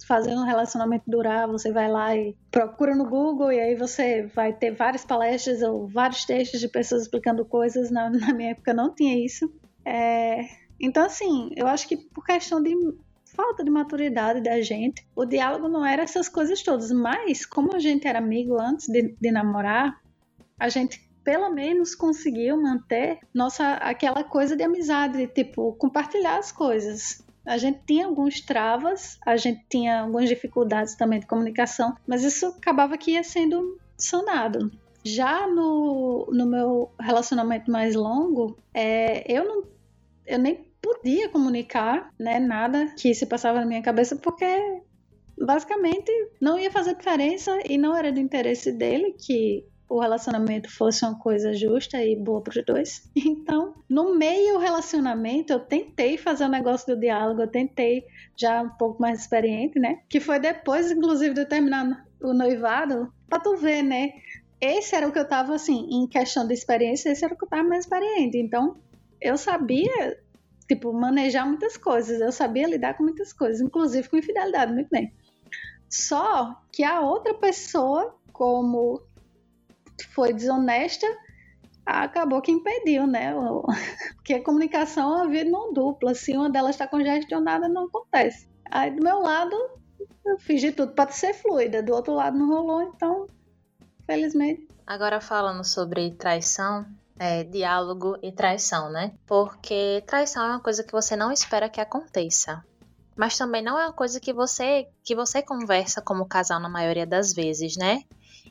[0.07, 4.53] fazer um relacionamento durar, você vai lá e procura no Google e aí você vai
[4.53, 7.91] ter várias palestras ou vários textos de pessoas explicando coisas.
[7.91, 9.53] Na, na minha época não tinha isso.
[9.85, 10.45] É,
[10.79, 12.73] então, assim, eu acho que por questão de
[13.35, 16.89] falta de maturidade da gente, o diálogo não era essas coisas todas.
[16.91, 19.99] Mas, como a gente era amigo antes de, de namorar,
[20.57, 26.51] a gente pelo menos conseguiu manter nossa aquela coisa de amizade, de, tipo, compartilhar as
[26.51, 27.23] coisas.
[27.45, 32.47] A gente tinha alguns travas, a gente tinha algumas dificuldades também de comunicação, mas isso
[32.47, 34.71] acabava que ia sendo sanado.
[35.03, 39.63] Já no, no meu relacionamento mais longo, é, eu não
[40.25, 44.45] eu nem podia comunicar né, nada que se passava na minha cabeça, porque
[45.37, 51.05] basicamente não ia fazer diferença e não era do interesse dele que o relacionamento fosse
[51.05, 53.11] uma coisa justa e boa para os dois.
[53.43, 58.05] Então, no meio do relacionamento, eu tentei fazer o um negócio do diálogo, eu tentei
[58.35, 59.99] já um pouco mais experiente, né?
[60.09, 64.13] Que foi depois, inclusive, de terminar o noivado, pra tu ver, né?
[64.59, 67.43] Esse era o que eu tava, assim, em questão de experiência, esse era o que
[67.43, 68.37] eu tava mais experiente.
[68.37, 68.77] Então,
[69.21, 70.17] eu sabia,
[70.67, 75.13] tipo, manejar muitas coisas, eu sabia lidar com muitas coisas, inclusive com infidelidade, muito bem.
[75.87, 79.01] Só que a outra pessoa, como
[80.07, 81.07] foi desonesta,
[81.85, 83.33] acabou que impediu, né?
[84.15, 86.13] Porque a comunicação é uma via de mão dupla.
[86.13, 88.47] Se uma delas está congestionada, não acontece.
[88.69, 89.55] Aí do meu lado,
[90.25, 91.83] eu fiz de tudo para ser fluida.
[91.83, 93.27] Do outro lado não rolou, então,
[94.05, 94.67] felizmente.
[94.85, 96.85] Agora falando sobre traição,
[97.17, 99.13] é, diálogo e traição, né?
[99.25, 102.63] Porque traição é uma coisa que você não espera que aconteça
[103.15, 107.05] mas também não é uma coisa que você que você conversa como casal na maioria
[107.05, 108.03] das vezes, né?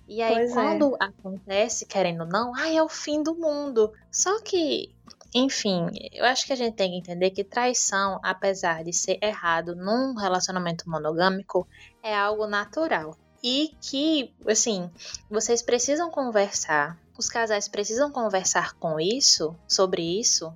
[0.07, 0.55] E aí pois é.
[0.55, 1.05] quando é.
[1.05, 3.93] acontece, querendo ou não, ai, é o fim do mundo.
[4.11, 4.95] Só que,
[5.35, 9.75] enfim, eu acho que a gente tem que entender que traição, apesar de ser errado
[9.75, 11.67] num relacionamento monogâmico,
[12.03, 13.17] é algo natural.
[13.43, 14.91] E que, assim,
[15.29, 20.53] vocês precisam conversar, os casais precisam conversar com isso, sobre isso,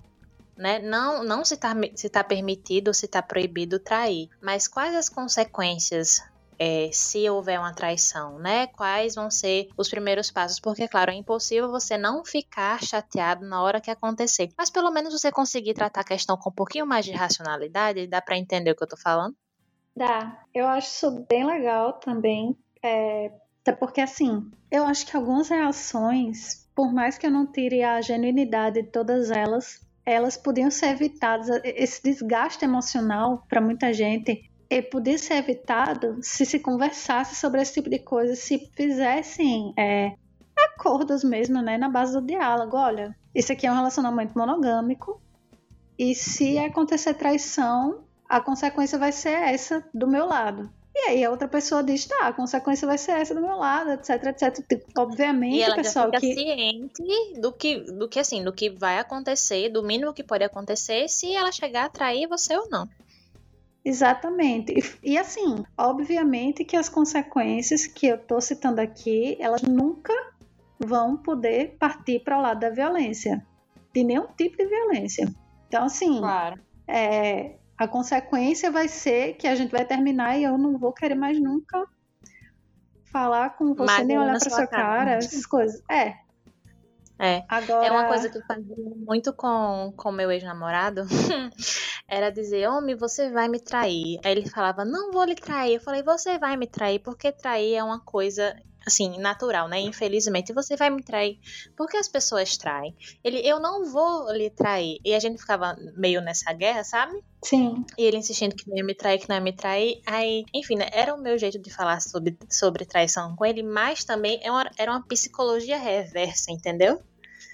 [0.56, 0.78] né?
[0.78, 5.08] Não, não se está se tá permitido ou se está proibido trair, mas quais as
[5.08, 6.22] consequências
[6.58, 8.66] é, se houver uma traição, né?
[8.68, 10.60] Quais vão ser os primeiros passos?
[10.60, 14.48] Porque, claro, é impossível você não ficar chateado na hora que acontecer.
[14.56, 18.20] Mas pelo menos você conseguir tratar a questão com um pouquinho mais de racionalidade, dá
[18.20, 19.34] para entender o que eu tô falando?
[19.94, 20.44] Dá.
[20.54, 22.56] Eu acho isso bem legal também.
[22.82, 27.82] É, até porque, assim, eu acho que algumas reações, por mais que eu não tire
[27.82, 31.48] a genuinidade de todas elas, elas podiam ser evitadas.
[31.64, 37.74] Esse desgaste emocional para muita gente ele podia ser evitado se se conversasse sobre esse
[37.74, 40.12] tipo de coisa, se fizessem é,
[40.56, 42.76] acordos mesmo, né, na base do diálogo.
[42.76, 45.20] Olha, isso aqui é um relacionamento monogâmico
[45.98, 50.70] e se acontecer traição, a consequência vai ser essa do meu lado.
[50.94, 53.90] E aí a outra pessoa diz, tá, a consequência vai ser essa do meu lado,
[53.90, 54.66] etc, etc.
[54.66, 58.50] Tipo, obviamente, e ela pessoal já fica que ciente do que do que assim, do
[58.50, 62.68] que vai acontecer, do mínimo que pode acontecer se ela chegar a trair você ou
[62.70, 62.88] não.
[63.86, 64.72] Exatamente.
[64.72, 70.12] E, e, assim, obviamente que as consequências que eu tô citando aqui, elas nunca
[70.76, 73.46] vão poder partir para o lado da violência,
[73.94, 75.32] de nenhum tipo de violência.
[75.68, 76.60] Então, assim, claro.
[76.88, 81.14] é, a consequência vai ser que a gente vai terminar e eu não vou querer
[81.14, 81.86] mais nunca
[83.04, 85.80] falar com você, Mas nem olhar pra sua cara, cara, essas coisas.
[85.88, 86.25] É.
[87.18, 87.44] É.
[87.48, 87.86] Agora...
[87.86, 91.02] É uma coisa que eu fazia muito com o meu ex-namorado.
[92.06, 94.20] era dizer, homem, você vai me trair.
[94.24, 95.74] Aí ele falava, não vou lhe trair.
[95.74, 98.54] Eu falei, você vai me trair, porque trair é uma coisa
[98.86, 99.80] assim, natural, né?
[99.80, 101.38] Infelizmente, você vai me trair.
[101.76, 102.94] Porque as pessoas traem.
[103.24, 105.00] Ele, eu não vou lhe trair.
[105.04, 107.20] E a gente ficava meio nessa guerra, sabe?
[107.42, 107.84] Sim.
[107.98, 110.00] E ele insistindo que não ia me trair, que não ia me trair.
[110.06, 110.88] Aí, enfim, né?
[110.92, 114.50] Era o meu jeito de falar sobre, sobre traição com ele, mas também era é
[114.50, 117.02] uma, era uma psicologia reversa, entendeu?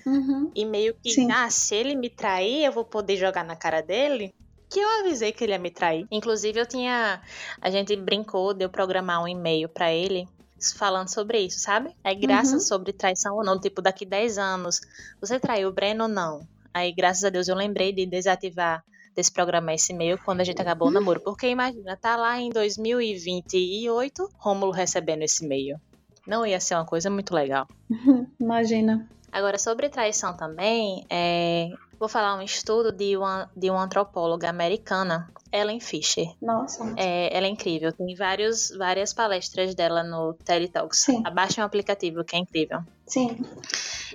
[0.04, 0.50] Uhum.
[0.54, 1.30] E meio que, Sim.
[1.32, 4.34] ah, se ele me trair, eu vou poder jogar na cara dele
[4.68, 6.06] que eu avisei que ele ia me trair.
[6.10, 7.20] Inclusive, eu tinha.
[7.60, 10.26] A gente brincou de eu programar um e-mail para ele
[10.70, 11.96] falando sobre isso, sabe?
[12.04, 12.60] Aí, graças uhum.
[12.60, 14.80] sobre traição ou não, tipo, daqui 10 anos,
[15.20, 16.46] você traiu o Breno ou não?
[16.72, 20.60] Aí, graças a Deus, eu lembrei de desativar desse programa esse e-mail quando a gente
[20.60, 21.20] acabou o namoro.
[21.20, 25.80] Porque imagina, tá lá em 2028, Rômulo recebendo esse e-mail.
[26.26, 27.66] Não ia ser uma coisa muito legal.
[28.40, 29.08] imagina.
[29.30, 31.70] Agora, sobre traição também, é...
[32.02, 36.34] vou falar um estudo de uma, de uma antropóloga americana Ellen Fisher.
[36.42, 36.92] Nossa.
[36.96, 37.92] É, ela é incrível.
[37.92, 40.98] Tem vários, várias palestras dela no TED Talks.
[40.98, 41.22] Sim.
[41.24, 42.80] Abaixe um aplicativo que é incrível.
[43.06, 43.46] Sim.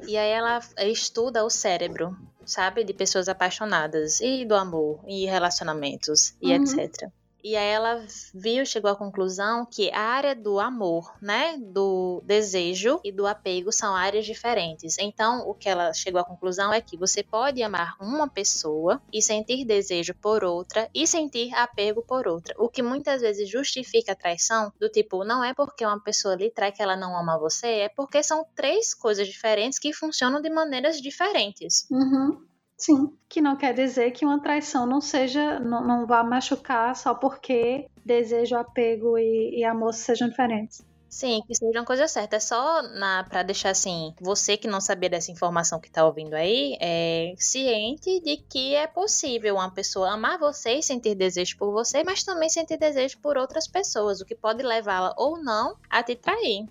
[0.06, 2.84] E aí ela estuda o cérebro, sabe?
[2.84, 4.20] De pessoas apaixonadas.
[4.20, 6.64] E do amor, e relacionamentos, e uhum.
[6.64, 7.10] etc.
[7.44, 13.00] E aí ela viu, chegou à conclusão que a área do amor, né, do desejo
[13.04, 14.98] e do apego são áreas diferentes.
[15.00, 19.22] Então, o que ela chegou à conclusão é que você pode amar uma pessoa e
[19.22, 22.56] sentir desejo por outra e sentir apego por outra.
[22.58, 26.50] O que muitas vezes justifica a traição, do tipo, não é porque uma pessoa lhe
[26.50, 30.50] trai que ela não ama você, é porque são três coisas diferentes que funcionam de
[30.50, 31.88] maneiras diferentes.
[31.90, 32.46] Uhum.
[32.78, 37.16] Sim, que não quer dizer que uma traição não seja, não, não vá machucar só
[37.16, 40.86] porque desejo, apego e, e amor sejam diferentes.
[41.10, 42.36] Sim, que seja uma coisa certa.
[42.36, 42.84] É só
[43.28, 48.20] para deixar assim, você que não sabia dessa informação que tá ouvindo aí, é ciente
[48.20, 52.50] de que é possível uma pessoa amar você e sentir desejo por você, mas também
[52.50, 56.68] sentir desejo por outras pessoas, o que pode levá-la ou não a te trair.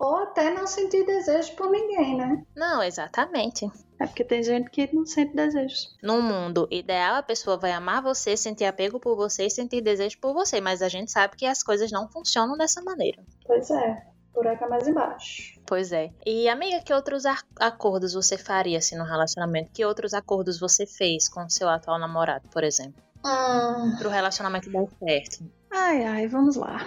[0.00, 2.42] Ou até não sentir desejo por ninguém, né?
[2.56, 3.70] Não, exatamente.
[4.00, 5.76] É porque tem gente que não sente desejo.
[6.02, 10.18] No mundo ideal, a pessoa vai amar você, sentir apego por você e sentir desejo
[10.18, 13.22] por você, mas a gente sabe que as coisas não funcionam dessa maneira.
[13.46, 15.60] Pois é, buraco é mais embaixo.
[15.66, 16.10] Pois é.
[16.24, 17.24] E amiga, que outros
[17.58, 19.70] acordos você faria assim no relacionamento?
[19.70, 23.02] Que outros acordos você fez com seu atual namorado, por exemplo?
[23.22, 23.96] Hum.
[23.98, 25.44] Pro relacionamento dar certo.
[25.70, 26.86] Ai, ai, vamos lá.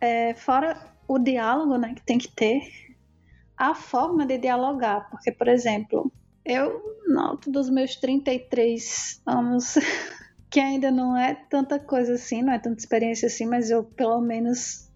[0.00, 2.62] É, fora o diálogo, né, que tem que ter,
[3.56, 6.12] a forma de dialogar, porque, por exemplo,
[6.44, 9.74] eu, no alto dos meus 33 anos,
[10.48, 14.20] que ainda não é tanta coisa assim, não é tanta experiência assim, mas eu, pelo
[14.20, 14.88] menos,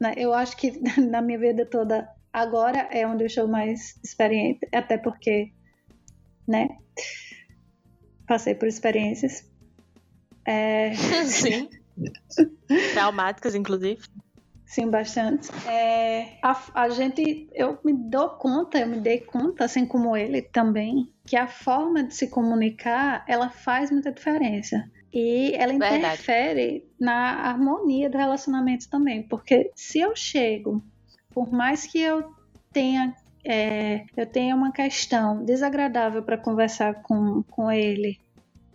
[0.00, 4.60] né, eu acho que na minha vida toda, agora é onde eu sou mais experiente,
[4.72, 5.52] até porque,
[6.46, 6.68] né,
[8.24, 9.50] passei por experiências.
[10.46, 10.94] É...
[11.26, 11.68] Sim.
[12.94, 14.00] Traumáticas, inclusive.
[14.70, 15.48] Sim, bastante.
[15.66, 20.42] É, a, a, gente, eu me dou conta, eu me dei conta, assim como ele
[20.42, 24.88] também, que a forma de se comunicar, ela faz muita diferença.
[25.12, 26.84] E ela interfere Verdade.
[27.00, 29.24] na harmonia do relacionamento também.
[29.24, 30.80] Porque se eu chego,
[31.30, 32.32] por mais que eu
[32.72, 33.12] tenha,
[33.44, 38.20] é, eu tenha uma questão desagradável para conversar com, com ele,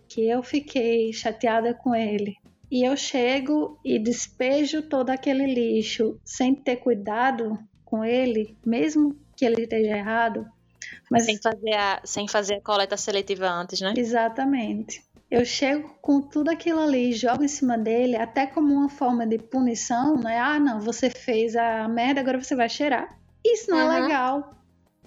[0.06, 2.36] que eu fiquei chateada com ele,
[2.70, 9.44] e eu chego e despejo todo aquele lixo sem ter cuidado com ele, mesmo que
[9.44, 10.46] ele esteja errado.
[11.10, 11.24] Mas...
[11.24, 13.94] Sem, fazer a, sem fazer a coleta seletiva antes, né?
[13.96, 15.04] Exatamente.
[15.30, 19.38] Eu chego com tudo aquilo ali, jogo em cima dele, até como uma forma de
[19.38, 20.38] punição, né?
[20.38, 23.16] Ah, não, você fez a merda, agora você vai cheirar.
[23.44, 23.92] Isso não é uhum.
[23.92, 24.54] é legal,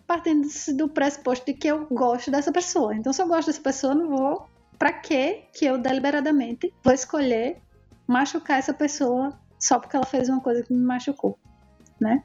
[0.06, 2.96] partindo do pressuposto de que eu gosto dessa pessoa.
[2.96, 6.94] Então, se eu gosto dessa pessoa, eu não vou para que que eu deliberadamente vou
[6.94, 7.62] escolher
[8.08, 11.38] machucar essa pessoa só porque ela fez uma coisa que me machucou,
[12.00, 12.24] né?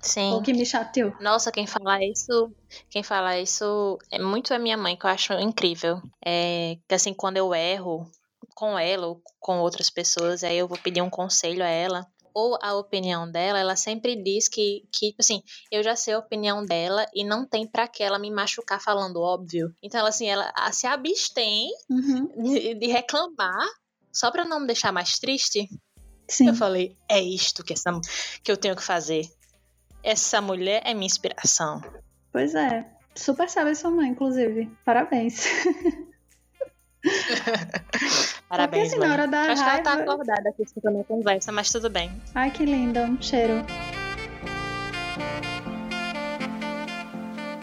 [0.00, 0.32] Sim.
[0.32, 1.12] Ou que me chateou.
[1.20, 2.52] Nossa, quem fala isso,
[2.88, 6.00] quem fala isso é muito a minha mãe, que eu acho incrível.
[6.24, 8.10] É que assim, quando eu erro
[8.54, 12.58] com ela ou com outras pessoas, aí eu vou pedir um conselho a ela ou
[12.62, 17.06] a opinião dela, ela sempre diz que, que assim, eu já sei a opinião dela
[17.14, 19.74] e não tem para que ela me machucar falando óbvio.
[19.82, 22.42] Então, ela, assim, ela se abstém uhum.
[22.42, 23.66] de, de, reclamar
[24.12, 25.68] só para não me deixar mais triste.
[26.28, 26.48] Sim.
[26.48, 27.90] Eu falei, é isto que, essa,
[28.42, 29.28] que eu tenho que fazer.
[30.02, 31.80] Essa mulher é minha inspiração.
[32.32, 32.90] Pois é.
[33.14, 34.70] Super sabe sua mãe, inclusive.
[34.84, 35.44] Parabéns.
[38.48, 39.82] Parabéns, Porque, assim, na hora da Acho raiva...
[39.82, 42.10] que ela tá acordada aqui escutando a conversa, mas tudo bem.
[42.34, 43.00] Ai, que lindo.
[43.00, 43.64] Um cheiro.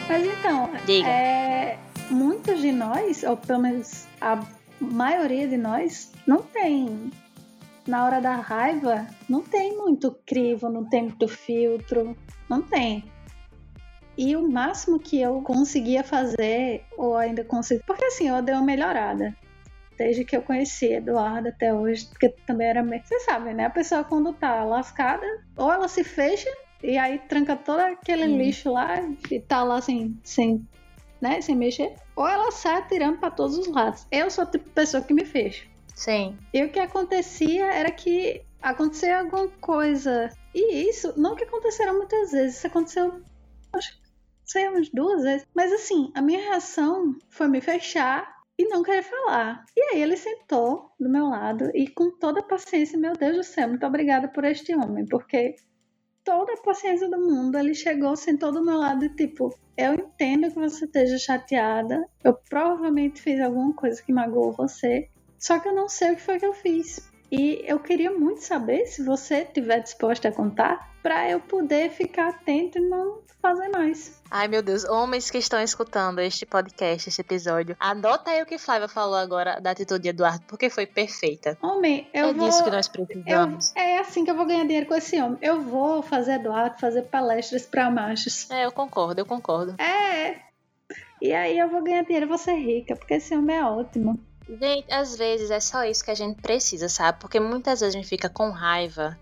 [0.08, 1.08] Mas então, Diga.
[1.08, 1.78] É,
[2.10, 4.44] muitos de nós, ou pelo menos a
[4.80, 7.10] maioria de nós, não tem.
[7.86, 12.16] Na hora da raiva, não tem muito crivo, não tem muito filtro,
[12.48, 13.04] não tem.
[14.22, 17.82] E o máximo que eu conseguia fazer, ou ainda consigo.
[17.86, 19.34] Porque assim, eu dei uma melhorada.
[19.96, 22.82] Desde que eu conheci Eduardo até hoje, porque também era.
[22.82, 23.64] Vocês sabem, né?
[23.64, 26.50] A pessoa quando tá lascada, ou ela se fecha
[26.82, 28.36] e aí tranca todo aquele hum.
[28.36, 30.68] lixo lá e tá lá sem, sem,
[31.18, 31.94] né, sem mexer.
[32.14, 34.06] Ou ela sai atirando para todos os lados.
[34.10, 35.64] Eu sou a tipo de pessoa que me fecha.
[35.94, 36.36] Sim.
[36.52, 40.28] E o que acontecia era que acontecia alguma coisa.
[40.54, 43.22] E isso, não que aconteceram muitas vezes, isso aconteceu,
[43.72, 43.99] acho
[44.50, 45.46] sei, umas duas vezes.
[45.54, 49.64] Mas assim, a minha reação foi me fechar e não querer falar.
[49.76, 53.44] E aí ele sentou do meu lado e com toda a paciência, meu Deus do
[53.44, 55.56] céu, muito obrigada por este homem, porque
[56.24, 60.50] toda a paciência do mundo, ele chegou, sentou do meu lado e tipo, eu entendo
[60.50, 65.08] que você esteja chateada, eu provavelmente fiz alguma coisa que magoou você,
[65.38, 67.10] só que eu não sei o que foi que eu fiz.
[67.30, 72.28] E eu queria muito saber se você estiver disposta a contar para eu poder ficar
[72.28, 74.20] atento e não fazer mais.
[74.30, 78.58] Ai, meu Deus, homens que estão escutando este podcast, este episódio, adota aí o que
[78.58, 81.56] Flávia falou agora da atitude de Eduardo, porque foi perfeita.
[81.62, 82.46] Homem, eu é vou...
[82.46, 83.74] disso que nós precisamos.
[83.74, 83.82] Eu...
[83.82, 85.38] É assim que eu vou ganhar dinheiro com esse homem.
[85.40, 88.50] Eu vou fazer Eduardo fazer palestras para machos.
[88.50, 89.74] É, eu concordo, eu concordo.
[89.80, 90.38] É.
[91.22, 94.18] E aí eu vou ganhar dinheiro e vou ser rica, porque esse homem é ótimo.
[94.58, 97.20] Gente, às vezes é só isso que a gente precisa, sabe?
[97.20, 99.16] Porque muitas vezes a gente fica com raiva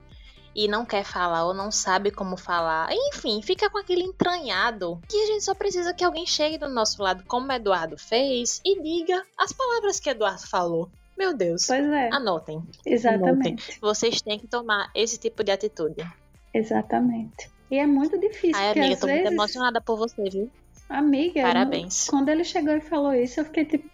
[0.55, 2.89] e não quer falar ou não sabe como falar.
[2.91, 7.03] Enfim, fica com aquele entranhado que a gente só precisa que alguém chegue do nosso
[7.03, 10.91] lado, como Eduardo fez, e diga as palavras que Eduardo falou.
[11.17, 11.67] Meu Deus.
[11.67, 12.09] Pois é.
[12.13, 12.63] Anotem.
[12.87, 13.29] Exatamente.
[13.29, 13.57] Anotem.
[13.81, 16.07] Vocês têm que tomar esse tipo de atitude.
[16.55, 17.51] Exatamente.
[17.71, 18.57] E é muito difícil.
[18.57, 19.23] Ai, amiga, tô vezes...
[19.23, 20.51] muito emocionada por você, viu?
[20.89, 22.09] Amiga, Parabéns.
[22.09, 23.91] Quando ele chegou e falou isso, eu fiquei tipo,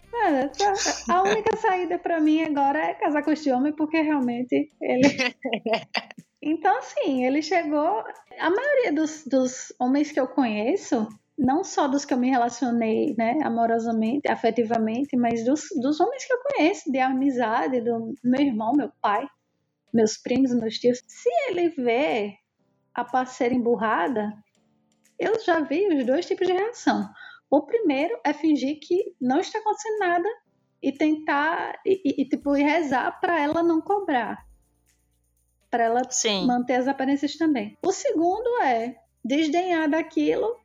[1.09, 5.03] a única saída para mim agora é casar com este homem, porque realmente ele
[6.47, 8.05] Então, assim, ele chegou.
[8.39, 11.09] A maioria dos, dos homens que eu conheço,
[11.39, 16.33] não só dos que eu me relacionei, né, amorosamente, afetivamente, mas dos, dos homens que
[16.35, 19.27] eu conheço, de amizade, do meu irmão, meu pai,
[19.91, 21.03] meus primos, meus tios.
[21.09, 22.35] Se ele vê
[22.93, 24.31] a parceira emburrada,
[25.19, 27.09] eu já vi os dois tipos de reação.
[27.51, 30.29] O primeiro é fingir que não está acontecendo nada
[30.83, 34.45] e tentar e, e, tipo rezar para ela não cobrar
[35.75, 36.47] para ela Sim.
[36.47, 37.77] manter as aparências também.
[37.83, 40.57] O segundo é desdenhar daquilo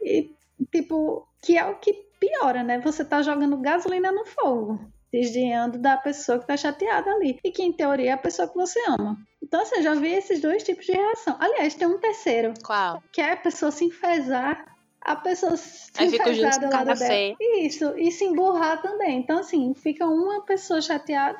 [0.00, 0.32] e,
[0.70, 2.78] tipo, que é o que piora, né?
[2.78, 4.78] Você tá jogando gasolina no fogo,
[5.12, 7.40] desdenhando da pessoa que tá chateada ali.
[7.42, 9.18] E que, em teoria, é a pessoa que você ama.
[9.42, 11.36] Então, assim, eu já vi esses dois tipos de reação.
[11.40, 12.54] Aliás, tem um terceiro.
[12.64, 13.02] Qual?
[13.10, 17.36] Que é a pessoa se enfesar a pessoa se Aí enfesar do lado dela.
[17.60, 19.18] Isso, e se emburrar também.
[19.20, 21.38] Então, assim, fica uma pessoa chateada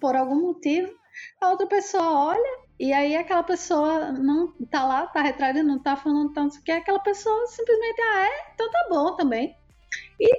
[0.00, 1.00] por algum motivo
[1.40, 5.96] a outra pessoa olha e aí aquela pessoa não tá lá, tá retraída, não tá
[5.96, 8.52] falando tanto que aquela pessoa simplesmente, ah, é?
[8.54, 9.54] Então tá bom também.
[10.18, 10.30] E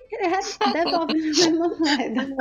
[0.73, 2.35] devolve a mesma moeda.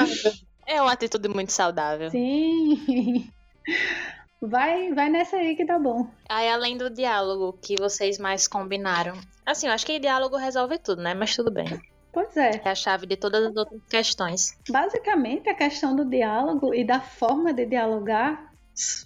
[0.66, 2.11] É uma atitude muito saudável.
[2.11, 3.30] Sim.
[4.41, 6.07] Vai, vai nessa aí que tá bom.
[6.28, 9.14] Aí, além do diálogo que vocês mais combinaram.
[9.45, 11.12] Assim, eu acho que diálogo resolve tudo, né?
[11.12, 11.66] Mas tudo bem.
[12.12, 12.61] Pois é.
[12.64, 14.59] É a chave de todas as outras questões.
[14.68, 18.51] Basicamente, a questão do diálogo e da forma de dialogar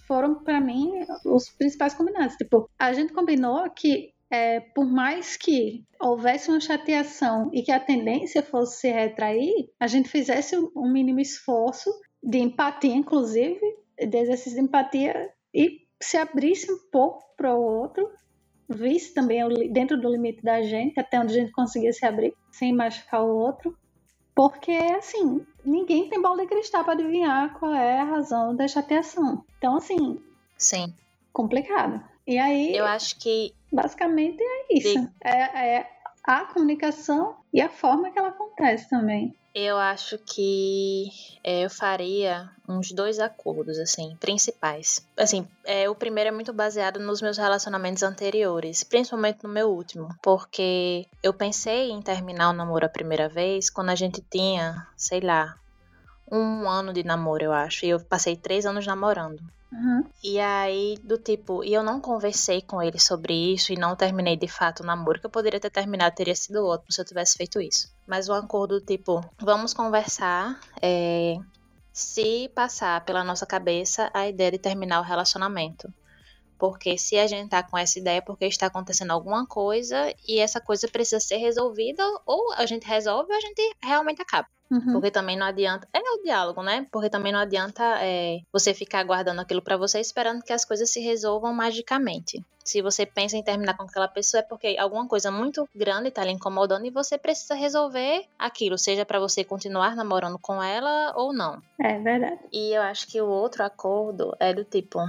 [0.07, 2.35] foram, para mim, os principais combinados.
[2.35, 7.79] Tipo, a gente combinou que, é, por mais que houvesse uma chateação e que a
[7.79, 11.91] tendência fosse se retrair, a gente fizesse um mínimo esforço
[12.23, 13.59] de empatia, inclusive,
[13.97, 18.09] de exercício de empatia e se abrisse um pouco para o outro
[18.67, 19.41] visse também
[19.71, 23.35] dentro do limite da gente, até onde a gente conseguia se abrir, sem machucar o
[23.35, 23.77] outro.
[24.33, 29.45] Porque, assim, ninguém tem bola de cristal para adivinhar qual é a razão da chateação.
[29.57, 30.19] Então, assim.
[30.57, 30.93] Sim.
[31.31, 32.03] Complicado.
[32.27, 32.75] E aí.
[32.75, 33.53] Eu acho que.
[33.71, 35.09] Basicamente é isso.
[35.23, 35.94] É, é
[36.25, 39.35] a comunicação e a forma que ela acontece também.
[39.53, 41.09] Eu acho que
[41.41, 45.07] é, eu faria uns dois acordos, assim, principais.
[45.15, 50.09] Assim, é, o primeiro é muito baseado nos meus relacionamentos anteriores, principalmente no meu último,
[50.21, 55.21] porque eu pensei em terminar o namoro a primeira vez quando a gente tinha, sei
[55.21, 55.55] lá,
[56.29, 59.39] um ano de namoro, eu acho, e eu passei três anos namorando.
[59.75, 60.05] Uhum.
[60.23, 64.37] E aí, do tipo, e eu não conversei com ele sobre isso e não terminei
[64.37, 67.37] de fato o namoro, que eu poderia ter terminado, teria sido ótimo se eu tivesse
[67.37, 67.93] feito isso.
[68.07, 71.37] Mas um acordo, tipo, vamos conversar, é,
[71.91, 75.93] se passar pela nossa cabeça a ideia de terminar o relacionamento.
[76.57, 80.39] Porque se a gente tá com essa ideia, é porque está acontecendo alguma coisa e
[80.39, 84.47] essa coisa precisa ser resolvida, ou a gente resolve ou a gente realmente acaba.
[84.71, 84.93] Uhum.
[84.93, 85.87] Porque também não adianta.
[85.93, 86.87] É o diálogo, né?
[86.91, 90.89] Porque também não adianta é, você ficar guardando aquilo para você esperando que as coisas
[90.89, 92.43] se resolvam magicamente.
[92.63, 96.23] Se você pensa em terminar com aquela pessoa, é porque alguma coisa muito grande tá
[96.25, 101.31] lhe incomodando e você precisa resolver aquilo, seja para você continuar namorando com ela ou
[101.31, 101.61] não.
[101.79, 102.39] É verdade.
[102.51, 104.99] E eu acho que o outro acordo é do tipo: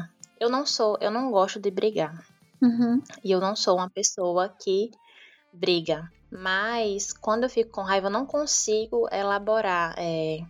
[0.41, 2.25] eu não sou, eu não gosto de brigar.
[2.63, 3.03] Uhum.
[3.23, 4.91] E eu não sou uma pessoa que
[5.53, 6.11] briga.
[6.31, 10.41] Mas quando eu fico com raiva, eu não consigo elaborar é,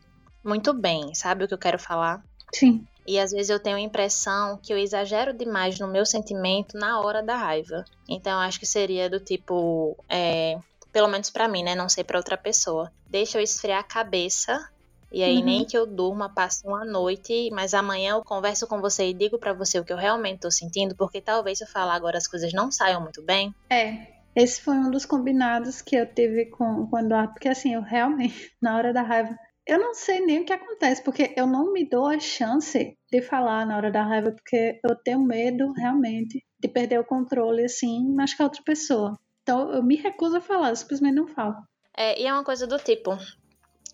[0.42, 2.24] muito bem, sabe o que eu quero falar?
[2.52, 2.86] Sim.
[3.06, 7.00] E às vezes eu tenho a impressão que eu exagero demais no meu sentimento na
[7.00, 7.84] hora da raiva.
[8.08, 10.58] Então eu acho que seria do tipo, é,
[10.92, 11.74] pelo menos para mim, né?
[11.74, 12.90] Não sei para outra pessoa.
[13.08, 14.68] Deixa eu esfriar a cabeça
[15.12, 15.44] e aí, uhum.
[15.44, 19.38] nem que eu durma, passe uma noite, mas amanhã eu converso com você e digo
[19.38, 22.26] para você o que eu realmente tô sentindo, porque talvez se eu falar agora as
[22.26, 23.54] coisas não saiam muito bem.
[23.70, 27.74] É, esse foi um dos combinados que eu tive com, com o Eduardo, porque assim,
[27.74, 29.34] eu realmente, na hora da raiva,
[29.66, 33.22] eu não sei nem o que acontece, porque eu não me dou a chance de
[33.22, 38.14] falar na hora da raiva, porque eu tenho medo realmente de perder o controle, assim,
[38.14, 39.18] machucar outra pessoa.
[39.42, 41.56] Então eu me recuso a falar, eu simplesmente não falo.
[41.96, 43.16] É, e é uma coisa do tipo,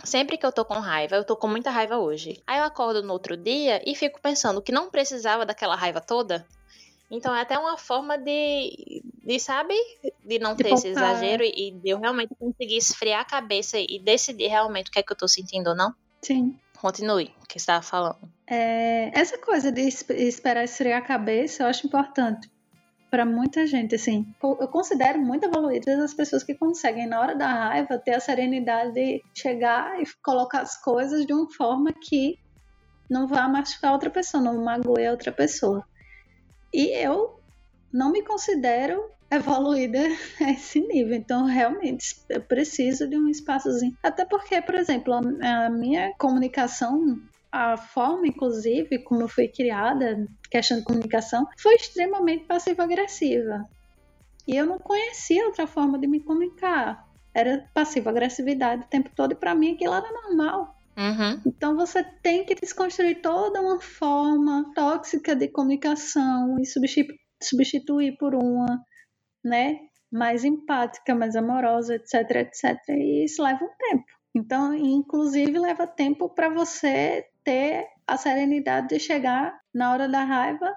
[0.05, 2.42] Sempre que eu tô com raiva, eu tô com muita raiva hoje.
[2.46, 6.46] Aí eu acordo no outro dia e fico pensando que não precisava daquela raiva toda.
[7.11, 9.74] Então é até uma forma de, de sabe,
[10.24, 13.98] de não de ter esse exagero e de eu realmente conseguir esfriar a cabeça e
[13.98, 15.94] decidir realmente o que é que eu tô sentindo ou não.
[16.22, 16.59] Sim.
[16.80, 18.28] Continue, o que você estava falando.
[18.46, 22.50] É, essa coisa de esperar esfriar a cabeça eu acho importante
[23.12, 24.26] para muita gente, assim.
[24.42, 28.94] Eu considero muito evoluídas as pessoas que conseguem, na hora da raiva, ter a serenidade
[28.94, 32.38] de chegar e colocar as coisas de uma forma que
[33.10, 35.84] não vá machucar outra pessoa, não magoe outra pessoa.
[36.72, 37.38] E eu
[37.92, 39.98] não me considero evoluída
[40.40, 41.14] a esse nível.
[41.14, 43.94] Então, realmente, eu preciso de um espaçozinho.
[44.02, 47.20] Até porque, por exemplo, a minha comunicação
[47.53, 53.68] a forma, inclusive, como eu fui criada, questão de comunicação, foi extremamente passivo-agressiva.
[54.48, 57.07] E eu não conhecia outra forma de me comunicar.
[57.34, 60.74] Era passivo-agressividade o tempo todo, e para mim aquilo era normal.
[60.96, 61.40] Uhum.
[61.46, 68.34] Então você tem que desconstruir toda uma forma tóxica de comunicação e substituir, substituir por
[68.34, 68.82] uma,
[69.44, 69.78] né,
[70.11, 72.78] mais empática, mais amorosa, etc, etc.
[72.88, 74.22] E isso leva um tempo.
[74.35, 80.72] Então, inclusive, leva tempo para você ter a serenidade de chegar na hora da raiva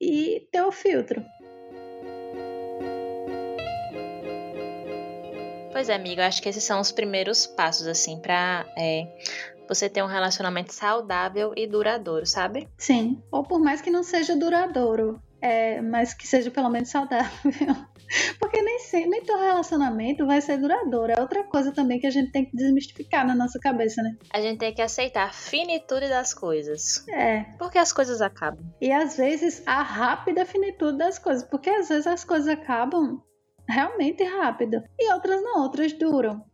[0.00, 1.22] e ter o filtro.
[5.72, 9.06] Pois é, amigo, acho que esses são os primeiros passos, assim, pra é,
[9.68, 12.68] você ter um relacionamento saudável e duradouro, sabe?
[12.78, 13.22] Sim.
[13.30, 17.28] Ou por mais que não seja duradouro, é, mas que seja pelo menos saudável.
[18.38, 21.12] Porque nem, sempre, nem todo relacionamento vai ser duradouro.
[21.12, 24.16] É outra coisa também que a gente tem que desmistificar na nossa cabeça, né?
[24.32, 27.06] A gente tem que aceitar a finitude das coisas.
[27.08, 27.44] É.
[27.58, 28.64] Porque as coisas acabam.
[28.80, 31.44] E às vezes a rápida finitude das coisas.
[31.44, 33.22] Porque às vezes as coisas acabam
[33.68, 34.82] realmente rápido.
[34.98, 36.44] E outras não, outras duram.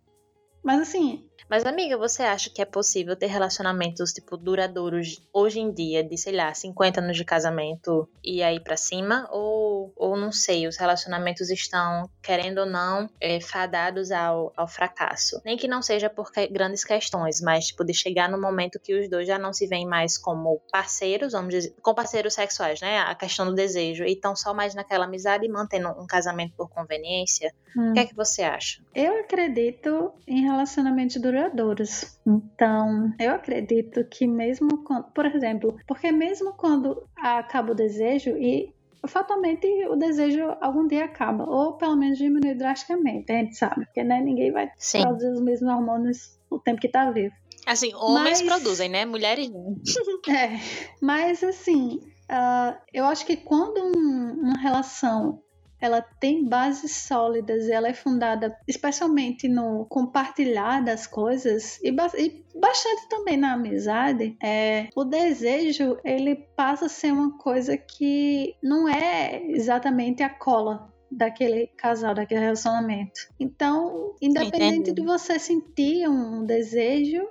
[0.62, 5.72] Mas assim, mas, amiga, você acha que é possível ter relacionamentos, tipo, duradouros hoje em
[5.72, 9.28] dia, de, sei lá, 50 anos de casamento e aí para cima?
[9.30, 15.40] Ou, ou não sei, os relacionamentos estão, querendo ou não, é, fadados ao, ao fracasso?
[15.44, 18.94] Nem que não seja por que, grandes questões, mas, tipo, de chegar no momento que
[18.94, 22.98] os dois já não se veem mais como parceiros, vamos dizer, com parceiros sexuais, né?
[22.98, 26.68] A questão do desejo, e estão só mais naquela amizade e mantendo um casamento por
[26.68, 27.52] conveniência.
[27.76, 27.90] Hum.
[27.90, 28.82] O que é que você acha?
[28.94, 32.18] Eu acredito em relacionamentos duradouros duradouros.
[32.26, 38.74] Então, eu acredito que mesmo quando, por exemplo, porque mesmo quando acaba o desejo e
[39.06, 44.04] fatalmente o desejo algum dia acaba, ou pelo menos diminui drasticamente, a gente sabe, porque
[44.04, 45.02] né, ninguém vai Sim.
[45.02, 47.34] produzir os mesmos hormônios o tempo que tá vivo.
[47.66, 49.04] Assim, homens mas, produzem, né?
[49.04, 49.76] Mulheres não.
[50.28, 50.58] é,
[51.00, 52.00] mas assim,
[52.30, 55.42] uh, eu acho que quando um, uma relação
[55.80, 62.10] ela tem bases sólidas e ela é fundada especialmente no compartilhar das coisas e, ba
[62.16, 64.36] e bastante também na amizade.
[64.42, 70.92] É, o desejo ele passa a ser uma coisa que não é exatamente a cola
[71.10, 73.28] daquele casal, daquele relacionamento.
[73.38, 75.00] Então, independente Entendi.
[75.00, 77.26] de você sentir um desejo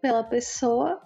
[0.00, 1.00] pela pessoa,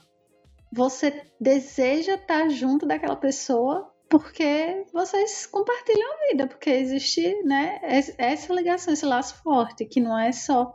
[0.72, 7.80] você deseja estar junto daquela pessoa porque vocês compartilham a vida, porque existe, né,
[8.16, 10.72] essa ligação, esse laço forte, que não é só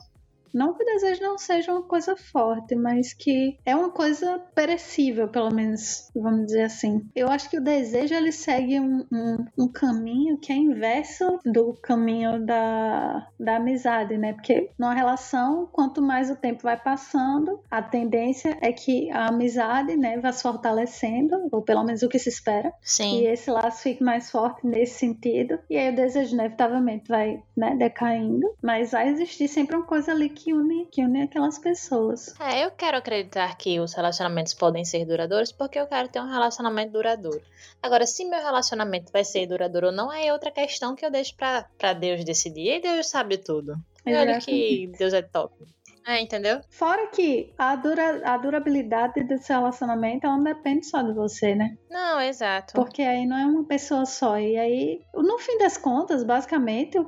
[0.54, 5.28] não que o desejo não seja uma coisa forte, mas que é uma coisa perecível,
[5.28, 7.08] pelo menos, vamos dizer assim.
[7.16, 11.74] Eu acho que o desejo ele segue um, um, um caminho que é inverso do
[11.82, 14.34] caminho da, da amizade, né?
[14.34, 19.96] Porque numa relação, quanto mais o tempo vai passando, a tendência é que a amizade,
[19.96, 22.74] né, vá se fortalecendo, ou pelo menos o que se espera.
[22.82, 23.22] Sim.
[23.22, 25.60] E esse laço fique mais forte nesse sentido.
[25.70, 28.48] E aí o desejo, inevitavelmente, vai né, decaindo.
[28.62, 32.34] Mas vai existir sempre uma coisa ali que une, que une aquelas pessoas.
[32.40, 36.30] É, eu quero acreditar que os relacionamentos podem ser duradouros porque eu quero ter um
[36.30, 37.42] relacionamento duradouro.
[37.82, 41.36] Agora, se meu relacionamento vai ser duradouro ou não, é outra questão que eu deixo
[41.36, 42.78] para Deus decidir.
[42.78, 43.76] E Deus sabe tudo.
[44.06, 45.54] E olha que Deus é top.
[46.08, 46.62] É, entendeu?
[46.72, 51.78] Fora que a, dura, a durabilidade desse relacionamento ela não depende só de você, né?
[51.88, 52.74] Não, exato.
[52.74, 54.40] Porque aí não é uma pessoa só.
[54.40, 57.08] E aí, no fim das contas, basicamente, o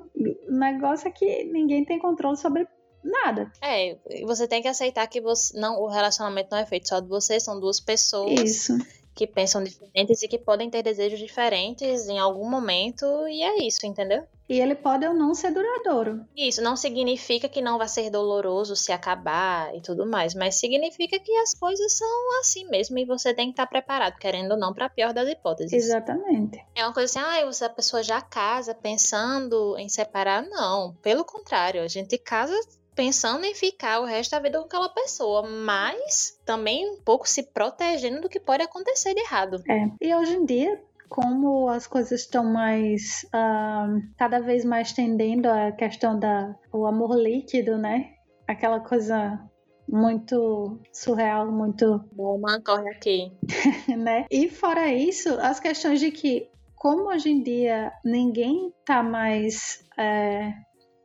[0.50, 2.68] negócio é que ninguém tem controle sobre
[3.04, 3.52] nada.
[3.62, 7.08] É, você tem que aceitar que você não, o relacionamento não é feito só de
[7.08, 8.40] você, são duas pessoas.
[8.40, 8.78] Isso.
[9.14, 13.86] Que pensam diferentes e que podem ter desejos diferentes em algum momento, e é isso,
[13.86, 14.24] entendeu?
[14.52, 16.26] E ele pode ou não ser duradouro.
[16.36, 21.18] Isso não significa que não vai ser doloroso se acabar e tudo mais, mas significa
[21.20, 24.74] que as coisas são assim mesmo e você tem que estar preparado, querendo ou não,
[24.74, 25.72] para a pior das hipóteses.
[25.72, 26.62] Exatamente.
[26.76, 30.42] É uma coisa assim, ah, você, a pessoa já casa pensando em separar.
[30.42, 32.54] Não, pelo contrário, a gente casa
[32.96, 37.44] pensando em ficar o resto da vida com aquela pessoa, mas também um pouco se
[37.44, 39.62] protegendo do que pode acontecer de errado.
[39.70, 39.90] É.
[40.02, 45.72] E hoje em dia, como as coisas estão mais uh, cada vez mais tendendo à
[45.72, 48.14] questão da o amor líquido, né?
[48.48, 49.40] Aquela coisa
[49.88, 53.32] muito surreal, muito Boma, corre aqui,
[53.98, 54.26] né?
[54.32, 60.54] E fora isso, as questões de que como hoje em dia ninguém tá mais é,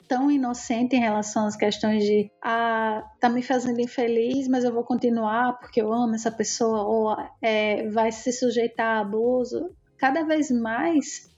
[0.09, 4.85] tão inocente em relação às questões de ah, tá me fazendo infeliz, mas eu vou
[4.85, 9.71] continuar porque eu amo essa pessoa, ou é, vai se sujeitar a abuso.
[9.99, 11.31] Cada vez mais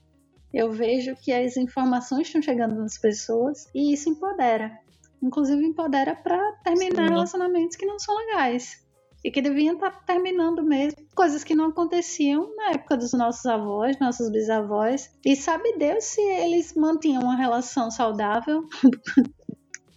[0.53, 4.77] eu vejo que as informações estão chegando nas pessoas e isso empodera.
[5.21, 7.13] Inclusive empodera para terminar Sim.
[7.13, 8.87] relacionamentos que não são legais.
[9.23, 10.99] E que deviam estar tá terminando mesmo.
[11.15, 15.09] Coisas que não aconteciam na época dos nossos avós, nossos bisavós.
[15.25, 18.67] E sabe Deus se eles mantinham uma relação saudável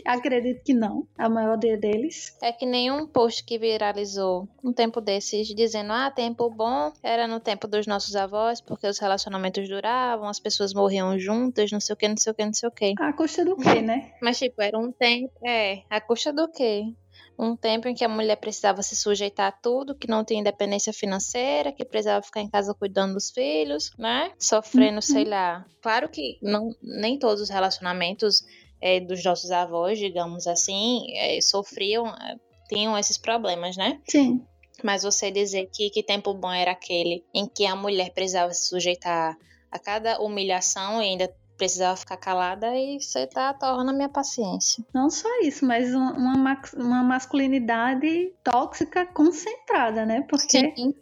[0.04, 2.36] Acredito que não, a maioria deles.
[2.42, 7.40] É que nenhum post que viralizou um tempo desses dizendo: ah, tempo bom era no
[7.40, 11.96] tempo dos nossos avós, porque os relacionamentos duravam, as pessoas morriam juntas, não sei o
[11.96, 12.94] que, não sei o que, não sei o que.
[12.98, 14.12] A custa do quê, né?
[14.20, 15.32] Mas, tipo, era um tempo.
[15.44, 16.92] É, a custa do quê?
[17.38, 20.92] Um tempo em que a mulher precisava se sujeitar a tudo, que não tinha independência
[20.92, 24.32] financeira, que precisava ficar em casa cuidando dos filhos, né?
[24.38, 25.02] Sofrendo, uhum.
[25.02, 25.64] sei lá.
[25.80, 28.44] Claro que não, nem todos os relacionamentos
[28.80, 32.36] é, dos nossos avós, digamos assim, é, sofriam, é,
[32.68, 34.00] tinham esses problemas, né?
[34.08, 34.44] Sim.
[34.82, 38.68] Mas você dizer que que tempo bom era aquele em que a mulher precisava se
[38.68, 39.36] sujeitar
[39.70, 44.84] a cada humilhação e ainda precisava ficar calada e você tá torrando a minha paciência.
[44.92, 50.26] Não só isso, mas uma, uma masculinidade tóxica concentrada, né?
[50.28, 50.92] Porque Sim.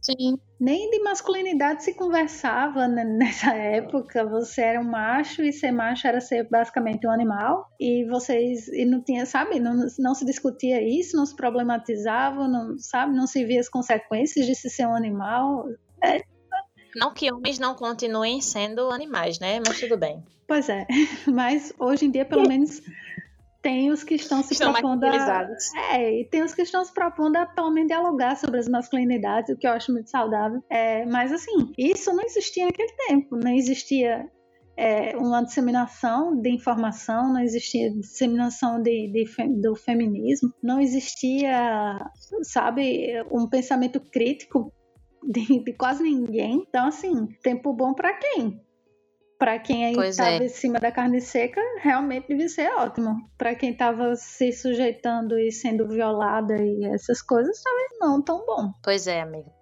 [0.00, 0.38] Sim.
[0.60, 4.24] Nem de masculinidade se conversava nessa época.
[4.24, 7.66] Você era um macho e ser macho era ser basicamente um animal.
[7.80, 12.78] E vocês e não tinha, sabe, não, não se discutia isso, não se problematizava, não,
[12.78, 15.66] sabe, não se via as consequências de se ser um animal.
[16.04, 16.22] É,
[16.94, 19.60] não que homens não continuem sendo animais, né?
[19.66, 20.22] Mas tudo bem.
[20.46, 20.86] Pois é.
[21.26, 22.80] Mas hoje em dia, pelo menos,
[23.60, 25.48] tem os que estão se estão propondo a,
[25.92, 29.54] é, e tem os que estão se propondo a pelo menos dialogar sobre as masculinidades,
[29.54, 30.62] o que eu acho muito saudável.
[30.70, 34.26] É, mas assim, isso não existia naquele tempo, não existia
[34.76, 41.98] é, uma disseminação de informação, não existia disseminação de, de, do feminismo, não existia,
[42.42, 44.72] sabe, um pensamento crítico
[45.28, 46.64] de, de quase ninguém.
[46.68, 48.60] Então, assim, tempo bom para quem?
[49.38, 50.44] para quem estava é.
[50.44, 53.14] em cima da carne seca, realmente devia ser ótimo.
[53.38, 58.72] Para quem estava se sujeitando e sendo violada e essas coisas, talvez não tão bom.
[58.82, 59.57] Pois é, amigo.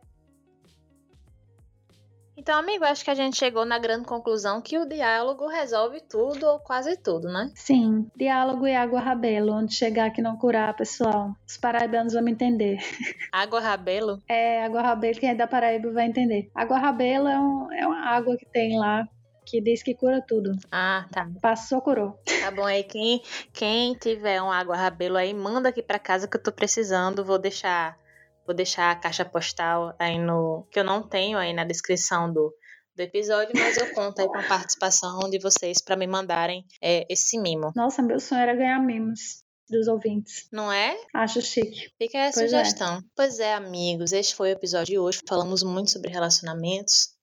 [2.46, 6.46] Então, amigo, acho que a gente chegou na grande conclusão que o diálogo resolve tudo
[6.46, 7.50] ou quase tudo, né?
[7.56, 11.34] Sim, diálogo e água rabelo, onde chegar que não curar, pessoal.
[11.44, 12.78] Os paraibanos vão me entender.
[13.32, 14.22] Água rabelo?
[14.28, 16.48] É, água rabelo, quem é da Paraíba vai entender.
[16.54, 19.08] Água rabelo é, um, é uma água que tem lá
[19.44, 20.52] que diz que cura tudo.
[20.70, 21.28] Ah, tá.
[21.42, 22.16] Passou, curou.
[22.40, 22.84] Tá bom aí.
[22.84, 23.22] Quem,
[23.52, 27.24] quem tiver um água rabelo aí, manda aqui para casa que eu tô precisando.
[27.24, 27.98] Vou deixar
[28.46, 32.54] vou deixar a caixa postal aí no que eu não tenho aí na descrição do,
[32.94, 37.04] do episódio, mas eu conto aí com a participação de vocês para me mandarem é,
[37.10, 37.72] esse mimo.
[37.74, 40.48] Nossa, meu sonho era ganhar mimos dos ouvintes.
[40.52, 40.96] Não é?
[41.12, 41.90] Acho chique.
[41.98, 42.58] Fica aí a pois é.
[42.64, 42.98] sugestão.
[42.98, 43.00] É.
[43.14, 45.20] Pois é, amigos, este foi o episódio de hoje.
[45.28, 47.15] Falamos muito sobre relacionamentos.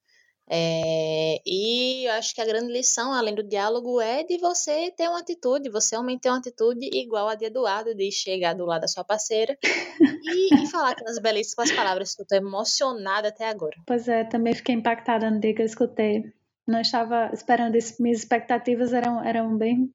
[0.50, 5.08] É, e eu acho que a grande lição, além do diálogo, é de você ter
[5.08, 8.82] uma atitude, você aumentar ter uma atitude igual a de Eduardo, de chegar do lado
[8.82, 13.76] da sua parceira e, e falar aquelas belíssimas palavras que eu tô emocionada até agora.
[13.86, 16.24] Pois é, também fiquei impactada no dia que eu escutei.
[16.68, 19.94] Não estava esperando isso, minhas expectativas eram, eram bem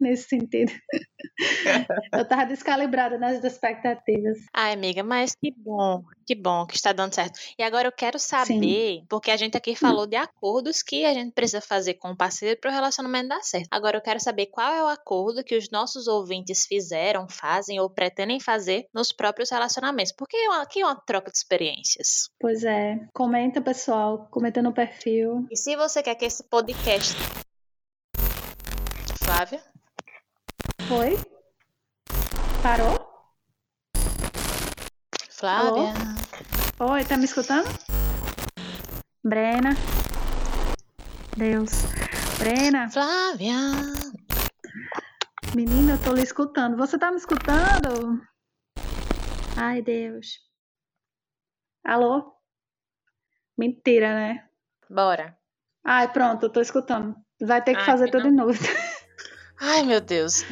[0.00, 0.72] nesse sentido.
[2.12, 4.38] eu tava descalibrada nas expectativas.
[4.52, 7.38] Ai, amiga, mas que bom, que bom que está dando certo.
[7.58, 9.06] E agora eu quero saber, Sim.
[9.08, 12.58] porque a gente aqui falou de acordos que a gente precisa fazer com o parceiro
[12.60, 13.68] para o relacionamento dar certo.
[13.70, 17.90] Agora eu quero saber qual é o acordo que os nossos ouvintes fizeram, fazem ou
[17.90, 20.12] pretendem fazer nos próprios relacionamentos.
[20.12, 22.30] Porque aqui é uma troca de experiências.
[22.38, 22.98] Pois é.
[23.12, 24.28] Comenta, pessoal.
[24.30, 25.46] Comenta no perfil.
[25.50, 27.14] E se você quer que esse podcast.
[29.22, 29.75] Flávia?
[30.88, 31.16] Foi?
[32.62, 32.96] Parou?
[35.30, 35.92] Flávia?
[36.78, 36.92] Alô?
[36.92, 37.66] Oi, tá me escutando?
[39.24, 39.70] Brena?
[41.36, 41.72] Deus.
[42.38, 42.88] Brena?
[42.88, 43.56] Flávia?
[45.56, 46.76] Menina, eu tô lhe escutando.
[46.76, 48.22] Você tá me escutando?
[49.56, 50.38] Ai, Deus.
[51.84, 52.32] Alô?
[53.58, 54.48] Mentira, né?
[54.88, 55.36] Bora.
[55.84, 57.16] Ai, pronto, eu tô escutando.
[57.40, 58.52] Vai ter que Ai, fazer tudo de novo.
[59.58, 60.44] Ai, meu Deus.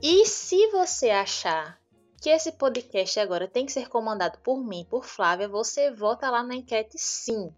[0.00, 1.78] E se você achar
[2.20, 6.42] que esse podcast agora tem que ser comandado por mim, por Flávia, você vota lá
[6.42, 7.52] na enquete sim.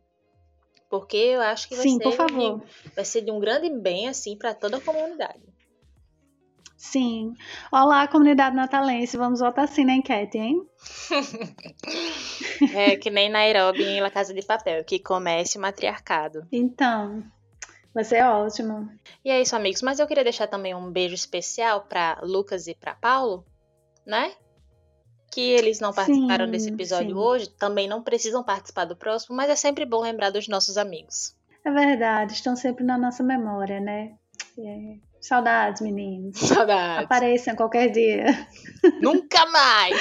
[0.88, 2.10] Porque eu acho que vai, sim, ser.
[2.10, 5.42] De, vai ser de um grande bem assim para toda a comunidade.
[6.84, 7.34] Sim.
[7.72, 9.16] Olá, comunidade natalense.
[9.16, 10.68] Vamos votar sim na enquete, hein?
[12.74, 16.46] é que nem Nairobi em La Casa de Papel, que comece o matriarcado.
[16.52, 17.24] Então,
[17.92, 18.88] vai ser ótimo.
[19.24, 19.80] E é isso, amigos.
[19.80, 23.44] Mas eu queria deixar também um beijo especial para Lucas e para Paulo,
[24.06, 24.32] né?
[25.32, 27.20] Que eles não participaram sim, desse episódio sim.
[27.22, 31.34] hoje, também não precisam participar do próximo, mas é sempre bom lembrar dos nossos amigos.
[31.64, 34.14] É verdade, estão sempre na nossa memória, né?
[34.58, 35.13] É.
[35.24, 36.38] Saudades, meninos.
[36.38, 37.06] Saudades.
[37.06, 38.26] Apareçam qualquer dia.
[39.00, 39.96] Nunca mais.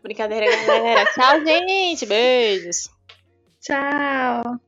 [0.00, 1.04] Brincadeira, galera.
[1.12, 2.06] Tchau, gente.
[2.06, 2.88] Beijos.
[3.60, 4.60] Tchau.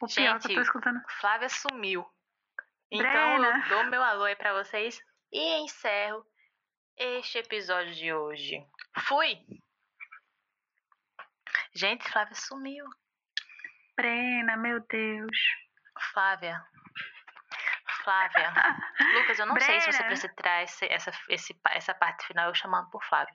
[0.00, 1.00] O Gente, pior que eu tô escutando.
[1.20, 2.06] Flávia sumiu.
[2.90, 3.62] Então Brena.
[3.64, 5.00] eu dou meu alô aí pra vocês
[5.32, 6.24] e encerro
[6.96, 8.66] este episódio de hoje.
[9.00, 9.38] Fui!
[11.74, 12.84] Gente, Flávia sumiu.
[13.96, 15.36] Brena, meu Deus.
[16.12, 16.60] Flávia.
[18.02, 18.52] Flávia.
[19.14, 19.70] Lucas, eu não Brena.
[19.70, 23.34] sei se você precisa tirar esse, essa, esse, essa parte final eu chamando por Flávia.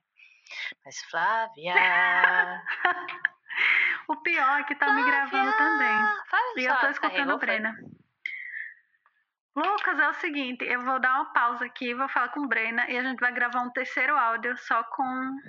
[0.83, 1.73] Mas Flávia.
[4.07, 5.97] O pior é que tá Flávia, me gravando também.
[6.29, 7.75] Faz e eu tô escutando Brena.
[9.55, 12.97] Lucas, é o seguinte, eu vou dar uma pausa aqui, vou falar com Brena e
[12.97, 15.39] a gente vai gravar um terceiro áudio só com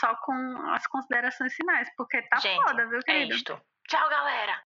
[0.00, 0.34] só com
[0.70, 3.32] as considerações finais, porque tá gente, foda, viu, querido?
[3.32, 3.60] É isto.
[3.88, 4.62] Tchau, galera!